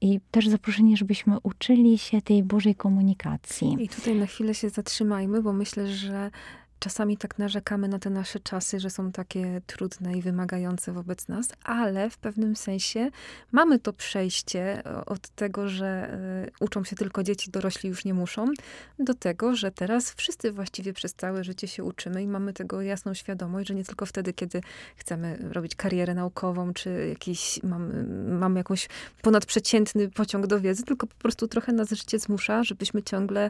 [0.00, 3.76] I też zaproszenie, żebyśmy uczyli się tej Bożej komunikacji.
[3.80, 6.30] I tutaj na chwilę się zatrzymajmy, bo myślę, że
[6.78, 11.48] czasami tak narzekamy na te nasze czasy, że są takie trudne i wymagające wobec nas,
[11.64, 13.10] ale w pewnym sensie
[13.52, 18.46] mamy to przejście od tego, że y, uczą się tylko dzieci, dorośli już nie muszą,
[18.98, 23.14] do tego, że teraz wszyscy właściwie przez całe życie się uczymy i mamy tego jasną
[23.14, 24.60] świadomość, że nie tylko wtedy, kiedy
[24.96, 28.04] chcemy robić karierę naukową, czy jakiś, mamy,
[28.38, 28.88] mamy jakąś
[29.22, 33.48] ponadprzeciętny pociąg do wiedzy, tylko po prostu trochę nas życie zmusza, żebyśmy ciągle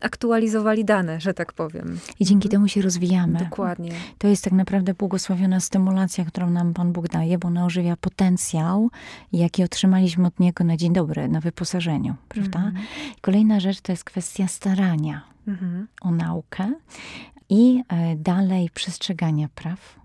[0.00, 1.98] aktualizowali dane, że tak powiem.
[2.20, 3.38] I dzięki temu się rozwijamy.
[3.38, 3.92] Dokładnie.
[4.18, 8.90] To jest tak naprawdę błogosławiona stymulacja, którą nam Pan Bóg daje, bo ona ożywia potencjał,
[9.32, 12.58] jaki otrzymaliśmy od Niego na dzień dobry, na wyposażeniu, prawda?
[12.58, 12.86] Mhm.
[13.20, 15.86] Kolejna rzecz to jest kwestia starania Mhm.
[16.00, 16.72] o naukę
[17.48, 19.98] i e, dalej przestrzegania praw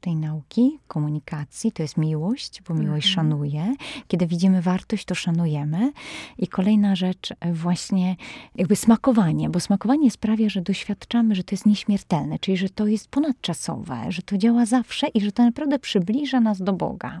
[0.00, 3.14] tej nauki, komunikacji, to jest miłość, bo miłość Mhm.
[3.14, 3.74] szanuje.
[4.08, 5.92] Kiedy widzimy wartość, to szanujemy.
[6.38, 8.16] I kolejna rzecz, e, właśnie
[8.56, 13.08] jakby smakowanie, bo smakowanie sprawia, że doświadczamy, że to jest nieśmiertelne, czyli że to jest
[13.08, 17.20] ponadczasowe, że to działa zawsze i że to naprawdę przybliża nas do Boga.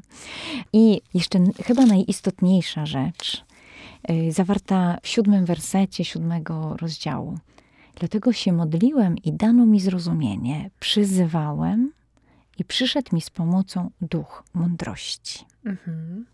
[0.72, 3.44] I jeszcze chyba najistotniejsza rzecz,
[4.10, 7.38] y, zawarta w siódmym wersecie siódmego rozdziału.
[7.94, 10.70] Dlatego się modliłem i dano mi zrozumienie.
[10.80, 11.92] Przyzywałem
[12.60, 15.44] i przyszedł mi z pomocą duch mądrości.
[15.64, 16.26] Mhm.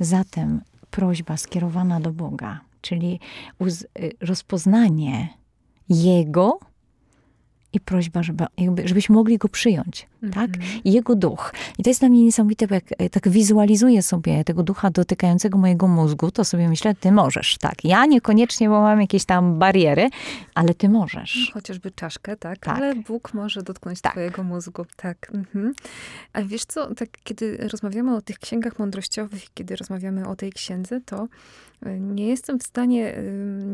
[0.00, 3.20] Zatem prośba skierowana do Boga, czyli
[3.98, 5.28] y, rozpoznanie
[5.88, 6.58] Jego
[7.72, 10.56] i prośba, żeby, jakby, żebyśmy mogli Go przyjąć, tak?
[10.56, 10.80] Mhm.
[10.84, 11.52] I Jego duch.
[11.78, 15.58] I to jest dla mnie niesamowite, bo jak e, tak wizualizuję sobie tego ducha dotykającego
[15.58, 17.84] mojego mózgu, to sobie myślę, ty możesz, tak.
[17.84, 20.08] Ja niekoniecznie, bo mam jakieś tam bariery,
[20.54, 21.50] ale ty możesz.
[21.54, 22.58] Chociażby czaszkę, tak?
[22.58, 22.76] Tak.
[22.76, 24.12] Ale Bóg może dotknąć Tak.
[24.12, 24.86] twojego mózgu.
[24.96, 25.30] Tak.
[25.34, 25.72] Mhm.
[26.32, 31.00] A wiesz co, tak kiedy rozmawiamy o tych księgach mądrościowych, kiedy rozmawiamy o tej księdze,
[31.00, 31.28] to
[31.86, 33.14] y, nie jestem w stanie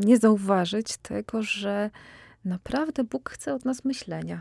[0.05, 1.91] nie zauważyć tego, że
[2.45, 4.41] naprawdę Bóg chce od nas myślenia.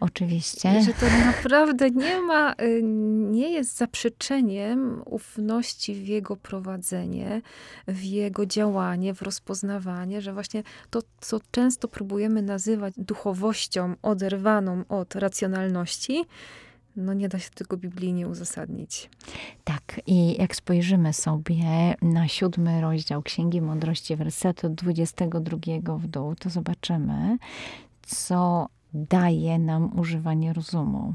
[0.00, 0.78] Oczywiście.
[0.78, 2.80] I że to naprawdę nie ma, y,
[3.30, 7.42] nie jest zaprzeczeniem ufności w jego prowadzenie,
[7.88, 15.14] w jego działanie, w rozpoznawanie, że właśnie to, co często próbujemy nazywać duchowością oderwaną od
[15.14, 16.24] racjonalności,
[16.96, 19.10] no nie da się tego biblijnie uzasadnić.
[19.64, 26.50] Tak, i jak spojrzymy sobie na siódmy rozdział Księgi Mądrości, wersetu 22 w dół, to
[26.50, 27.38] zobaczymy,
[28.02, 31.14] co daje nam używanie rozumu.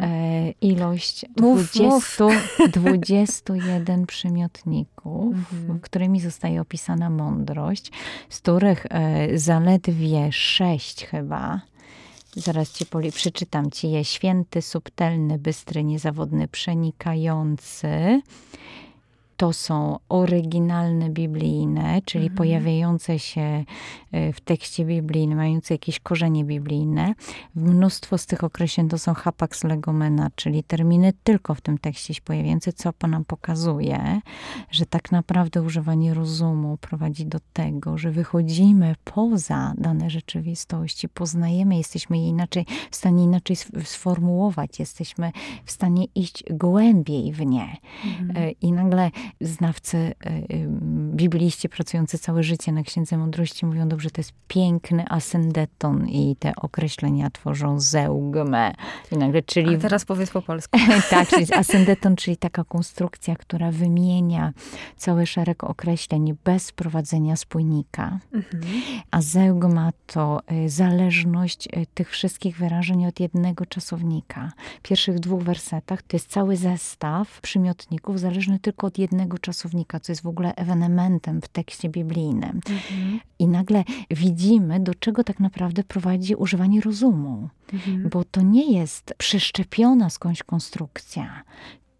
[0.00, 2.24] E, ilość Mów, 20,
[2.72, 5.80] 21 przymiotników, Mhm.
[5.80, 7.90] którymi zostaje opisana mądrość,
[8.30, 11.60] z których e, zaledwie sześć chyba
[12.36, 14.04] Zaraz ci poli- przeczytam ci je.
[14.04, 18.20] Święty, subtelny, bystry, niezawodny, przenikający.
[19.40, 22.36] To są oryginalne biblijne, czyli Mhm.
[22.36, 23.64] pojawiające się
[24.12, 27.14] e, w tekście biblijnym, mające jakieś korzenie biblijne.
[27.54, 32.22] Mnóstwo z tych określeń to są hapax legomena, czyli terminy tylko w tym tekście się
[32.22, 34.20] pojawiające, co nam pokazuje,
[34.70, 42.18] że tak naprawdę używanie rozumu prowadzi do tego, że wychodzimy poza dane rzeczywistości, poznajemy, jesteśmy
[42.18, 45.32] je inaczej, w stanie inaczej sf- sformułować, jesteśmy
[45.64, 47.76] w stanie iść głębiej w nie.
[48.34, 54.10] E, I nagle znawcy, e, ym, bibliści pracujący całe życie na Księdze Mądrości mówią, dobrze,
[54.10, 58.72] to jest piękny asyndeton i te określenia tworzą zeugmę.
[59.12, 60.78] I nagle, czyli A teraz powiedz po polsku.
[61.10, 64.52] tak, czyli asyndeton, czyli taka konstrukcja, która wymienia
[64.96, 68.18] cały szereg określeń bez prowadzenia spójnika.
[68.32, 68.62] Mhm.
[69.10, 74.52] A zeugma to y, zależność tych wszystkich wyrażeń od jednego czasownika.
[74.78, 80.12] W pierwszych dwóch wersetach to jest cały zestaw przymiotników zależny tylko od jednego czasownika, co
[80.12, 82.60] jest w ogóle ewenementem w tekście biblijnym.
[82.70, 83.20] Mhm.
[83.38, 88.08] I nagle widzimy, do czego tak naprawdę prowadzi używanie rozumu Mhm.
[88.08, 91.42] bo to nie jest przeszczepiona skądś konstrukcja.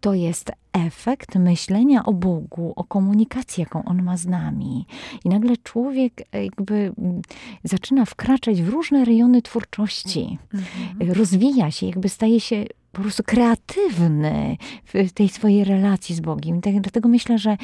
[0.01, 4.85] To jest efekt myślenia o Bogu, o komunikacji, jaką On ma z nami.
[5.25, 7.21] I nagle człowiek e, jakby mm,
[7.63, 10.37] zaczyna wkraczać w różne rejony twórczości.
[10.53, 11.11] Mhm.
[11.11, 16.61] Rozwija się, jakby staje się po prostu kreatywny w tej swojej relacji z Bogiem.
[16.61, 17.57] Tak, dlatego myślę, że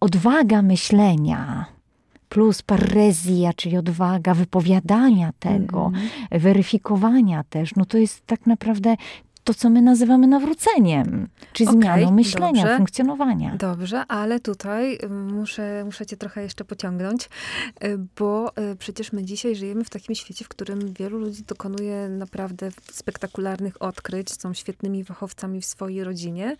[0.00, 1.66] odwaga myślenia
[2.28, 6.08] plus parezja, czyli odwaga wypowiadania tego, Mhm.
[6.30, 8.96] weryfikowania też, no to jest tak naprawdę
[9.44, 12.76] to, co my nazywamy nawróceniem, czyli Okej, zmianą myślenia, dobrze.
[12.76, 13.56] funkcjonowania.
[13.56, 17.28] Dobrze, ale tutaj y, muszę, muszę cię trochę jeszcze pociągnąć,
[17.84, 22.08] y, bo y, przecież my dzisiaj żyjemy w takim świecie, w którym wielu ludzi dokonuje
[22.08, 26.56] naprawdę spektakularnych odkryć, są świetnymi fachowcami w swojej rodzinie.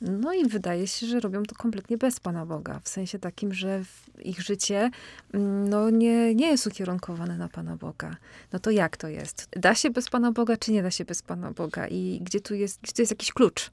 [0.00, 2.80] No i wydaje się, że robią to kompletnie bez Pana Boga.
[2.82, 3.82] W sensie takim, że
[4.22, 4.90] ich życie
[5.34, 8.16] mm, no, nie, nie jest ukierunkowane na Pana Boga.
[8.52, 9.48] No to jak to jest?
[9.56, 11.86] Da się bez Pana Boga, czy nie da się bez Pana Boga?
[11.88, 13.70] I gdzie tu jest, gdzie tu jest jakiś klucz?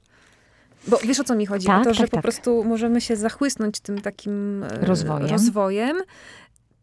[0.88, 1.66] Bo wiesz o co mi chodzi?
[1.66, 2.10] Tak, o to, tak, że tak.
[2.10, 5.30] po prostu możemy się zachłysnąć tym takim e, Rozwojem.
[5.30, 5.96] rozwojem.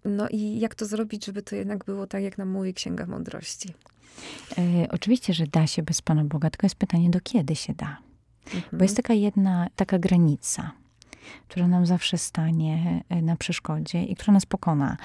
[0.06, 3.74] No i jak to zrobić, żeby to jednak było tak, jak nam mówi Księga Mądrości?
[4.58, 8.05] E, oczywiście, że da się bez Pana Boga, tylko jest pytanie, do kiedy się da.
[8.46, 8.64] Mhm.
[8.74, 10.72] Bo jest taka jedna, taka granica,
[11.48, 14.98] która nam zawsze stanie e, na przeszkodzie i która nas pokona.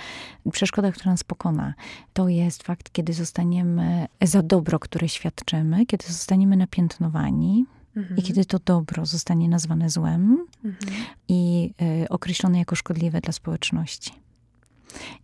[0.52, 1.74] Przeszkoda, która nas pokona,
[2.12, 7.64] to jest fakt, kiedy zostaniemy za dobro, które świadczymy, kiedy zostaniemy napiętnowani
[7.96, 8.16] Mhm.
[8.16, 10.92] i kiedy to dobro zostanie nazwane złem Mhm.
[11.28, 11.70] i
[12.02, 14.12] e, określone jako szkodliwe dla społeczności.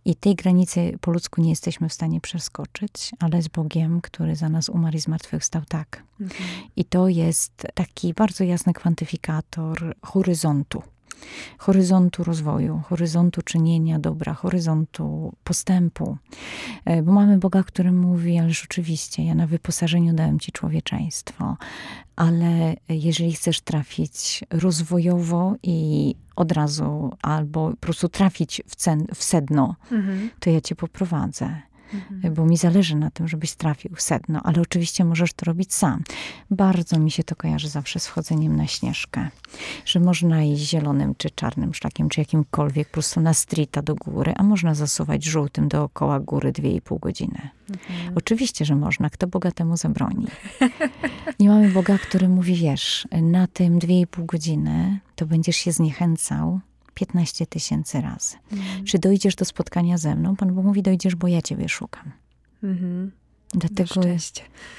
[0.05, 4.49] I tej granicy po ludzku nie jesteśmy w stanie przeskoczyć, ale z Bogiem, który za
[4.49, 6.03] nas umarł i zmartwychwstał, tak.
[6.21, 6.49] Mhm.
[6.75, 10.83] I to jest taki bardzo jasny kwantyfikator horyzontu.
[11.57, 16.17] Horyzontu rozwoju, horyzontu czynienia dobra, horyzontu postępu.
[16.85, 21.57] E, Bo mamy Boga, który mówi, ależ oczywiście, ja na wyposażeniu dałem ci człowieczeństwo,
[22.15, 29.23] ale jeżeli chcesz trafić rozwojowo i od razu, albo po prostu trafić w, cen, w
[29.23, 30.29] sedno, Mhm.
[30.39, 31.61] to ja cię poprowadzę
[31.93, 32.33] Mhm.
[32.33, 36.03] bo mi zależy na tym, żebyś trafił sedno, ale oczywiście możesz to robić sam.
[36.51, 39.29] Bardzo mi się to kojarzy zawsze z wchodzeniem na śnieżkę,
[39.85, 44.33] że można iść zielonym czy czarnym szlakiem, czy jakimkolwiek, po prostu na streeta do góry,
[44.37, 47.49] a można zasuwać żółtym dookoła góry dwie i pół godziny.
[47.69, 48.13] Mhm.
[48.15, 49.09] Oczywiście, że można.
[49.09, 50.27] Kto Boga temu zabroni?
[51.39, 55.71] Nie mamy Boga, który mówi, wiesz, na tym dwie i pół godziny to będziesz się
[55.71, 56.59] zniechęcał
[56.97, 58.35] 15 tysięcy razy.
[58.51, 58.85] Mhm.
[58.85, 60.35] Czy dojdziesz do spotkania ze mną?
[60.35, 62.11] Pan Bóg mówi, dojdziesz, bo ja ciebie szukam.
[62.63, 63.11] Mhm.
[63.53, 64.01] Dlatego,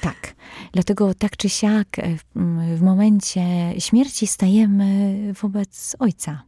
[0.00, 0.34] tak.
[0.72, 3.44] Dlatego tak czy siak e, w, m, w momencie
[3.78, 6.42] śmierci stajemy wobec Ojca.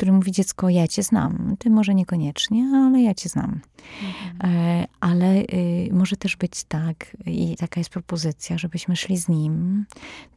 [0.00, 1.56] Który mówi dziecko, ja cię znam.
[1.58, 3.60] Ty może niekoniecznie, ale ja cię znam.
[4.02, 4.54] Mhm.
[4.54, 9.84] E, ale y, może też być tak, i taka jest propozycja, żebyśmy szli z nim,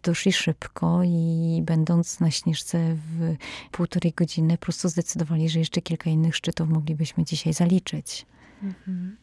[0.03, 3.35] doszli szybko i będąc na śnieżce w
[3.71, 8.25] półtorej godziny, po prostu zdecydowali, że jeszcze kilka innych szczytów moglibyśmy dzisiaj zaliczyć.
[8.63, 9.17] Mhm.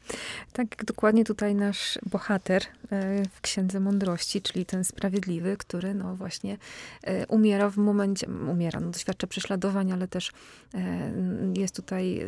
[0.52, 6.16] Tak jak dokładnie tutaj nasz bohater e, w Księdze Mądrości, czyli ten sprawiedliwy, który no
[6.16, 6.58] właśnie
[7.02, 10.32] e, umiera w momencie, umiera, no doświadcza prześladowań, ale też
[10.74, 11.12] e,
[11.56, 12.26] jest tutaj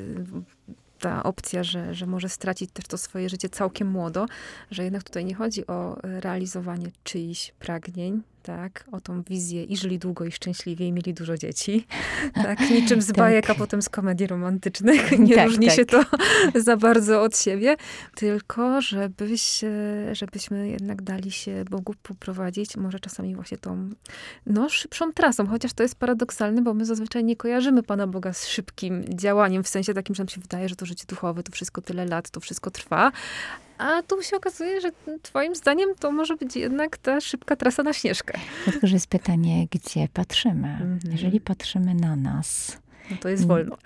[0.99, 4.27] ta opcja, że, że może stracić też to swoje życie całkiem młodo,
[4.71, 9.99] że jednak tutaj nie chodzi o realizowanie czyichś pragnień, tak, o tą wizję i żyli
[9.99, 11.87] długo i szczęśliwie i mieli dużo dzieci.
[12.35, 13.17] Tak, niczym z Tak.
[13.17, 15.19] bajek, a potem z komedii romantycznych.
[15.19, 15.77] Nie Tak, różni tak.
[15.77, 16.03] się to
[16.67, 17.77] za bardzo od siebie,
[18.15, 19.65] tylko żebyś,
[20.13, 23.91] żebyśmy jednak dali się Bogu poprowadzić, może czasami właśnie tą
[24.47, 28.47] no, szybszą trasą, chociaż to jest paradoksalne, bo my zazwyczaj nie kojarzymy Pana Boga z
[28.47, 31.81] szybkim działaniem, w sensie takim, że nam się wydaje, że to życie duchowe, to wszystko
[31.81, 33.13] tyle lat, to wszystko trwa,
[33.79, 34.91] a tu się okazuje, że
[35.23, 38.39] twoim zdaniem to może być jednak ta szybka trasa na Śnieżkę.
[38.65, 40.69] Dlatego, że jest pytanie, gdzie patrzymy.
[40.69, 40.99] Mhm.
[41.11, 42.79] Jeżeli patrzymy na nas,
[43.11, 43.77] No to jest wolno.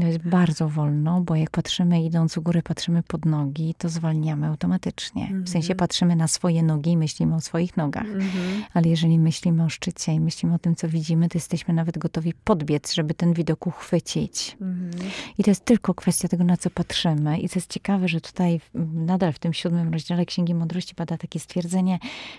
[0.00, 4.46] to jest bardzo wolno, bo jak patrzymy idąc u góry, patrzymy pod nogi, to zwalniamy
[4.46, 5.26] automatycznie.
[5.44, 5.76] W sensie Mhm.
[5.76, 8.04] patrzymy na swoje nogi i myślimy o swoich nogach.
[8.06, 8.62] Mhm.
[8.74, 12.32] Ale jeżeli myślimy o szczycie i myślimy o tym, co widzimy, to jesteśmy nawet gotowi
[12.44, 14.56] podbiec, żeby ten widok uchwycić.
[14.60, 14.90] Mhm.
[15.38, 17.38] I to jest tylko kwestia tego, na co patrzymy.
[17.38, 21.18] I co jest ciekawe, że tutaj w- nadal w tym siódmym rozdziale Księgi Mądrości pada
[21.18, 21.98] takie stwierdzenie: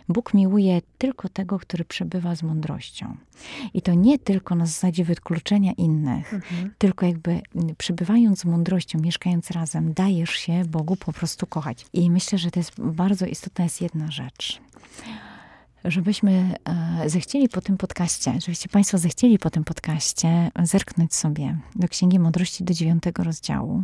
[0.10, 3.16] Bóg miłuje tylko tego, który przebywa z mądrością.
[3.74, 6.74] I to nie tylko na zasadzie wykluczenia innych, Mhm.
[6.78, 11.86] tylko jakby mm, przebywając z mądrością, mieszkając razem, dajesz się Bogu po prostu kochać.
[11.94, 14.62] I myślę, że to jest bardzo istotna jest jedna rzecz.
[15.86, 16.56] Żebyśmy
[17.02, 22.20] e, zechcieli po tym podcaście, żebyście Państwo zechcieli po tym podcaście zerknąć sobie do Księgi
[22.20, 23.84] Mądrości do dziewiątego rozdziału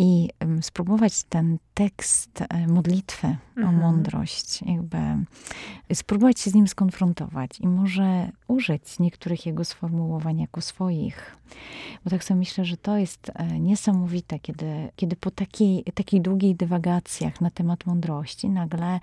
[0.00, 0.28] i
[0.60, 3.26] spróbować ten tekst e, modlitwy
[3.56, 3.78] o Mhm.
[3.78, 4.98] mądrość, jakby
[5.94, 11.36] spróbować się z nim skonfrontować i może użyć niektórych jego sformułowań jako swoich.
[12.04, 16.54] Bo tak sobie myślę, że to jest e, niesamowite, kiedy, kiedy po takiej, takiej długiej
[16.56, 19.00] dywagacjach na temat mądrości nagle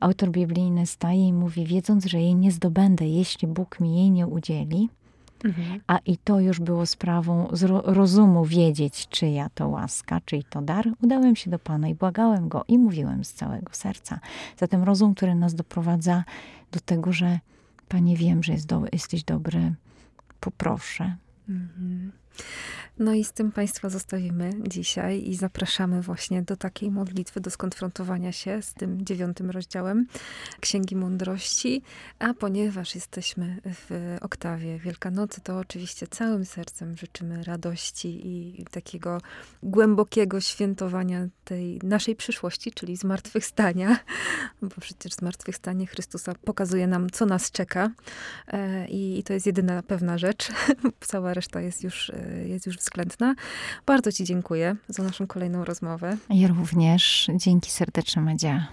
[0.00, 4.26] autor biblijny staje i mówi, wiedząc, że jej nie zdobędę, jeśli Bóg mi jej nie
[4.26, 4.88] udzieli,
[5.44, 5.80] Mhm.
[5.86, 7.48] a i to już było sprawą
[7.84, 10.88] rozumu wiedzieć, czyja to łaska, czyj to dar.
[11.02, 14.20] Udałem się do Pana i błagałem Go i mówiłem z całego serca.
[14.56, 16.24] Zatem rozum, który nas doprowadza
[16.72, 17.38] do tego, że
[17.88, 19.74] Panie, wiem, że jest do, jesteś dobry,
[20.40, 21.16] poproszę.
[21.48, 22.12] Mhm.
[23.00, 28.32] No i z tym Państwa zostawimy dzisiaj i zapraszamy właśnie do takiej modlitwy, do skonfrontowania
[28.32, 30.06] się z tym dziewiątym rozdziałem
[30.60, 31.82] Księgi Mądrości.
[32.18, 39.20] A ponieważ jesteśmy w oktawie Wielkanocy, to oczywiście całym sercem życzymy radości i takiego
[39.62, 43.98] głębokiego świętowania tej naszej przyszłości, czyli zmartwychwstania,
[44.62, 47.90] bo przecież zmartwychwstanie Chrystusa pokazuje nam, co nas czeka
[48.46, 50.48] e, i to jest jedyna pewna rzecz.
[51.00, 53.34] Cała reszta jest już, e, jest już względna.
[53.86, 56.16] Bardzo Ci dziękuję za naszą kolejną rozmowę.
[56.30, 57.30] Ja również.
[57.36, 58.66] Dzięki serdeczne, Madzia.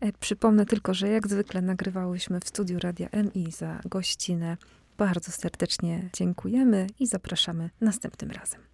[0.00, 4.56] E, przypomnę tylko, że jak zwykle nagrywałyśmy w studiu Radia MI za gościnę.
[4.98, 8.73] Bardzo serdecznie dziękujemy i zapraszamy następnym razem.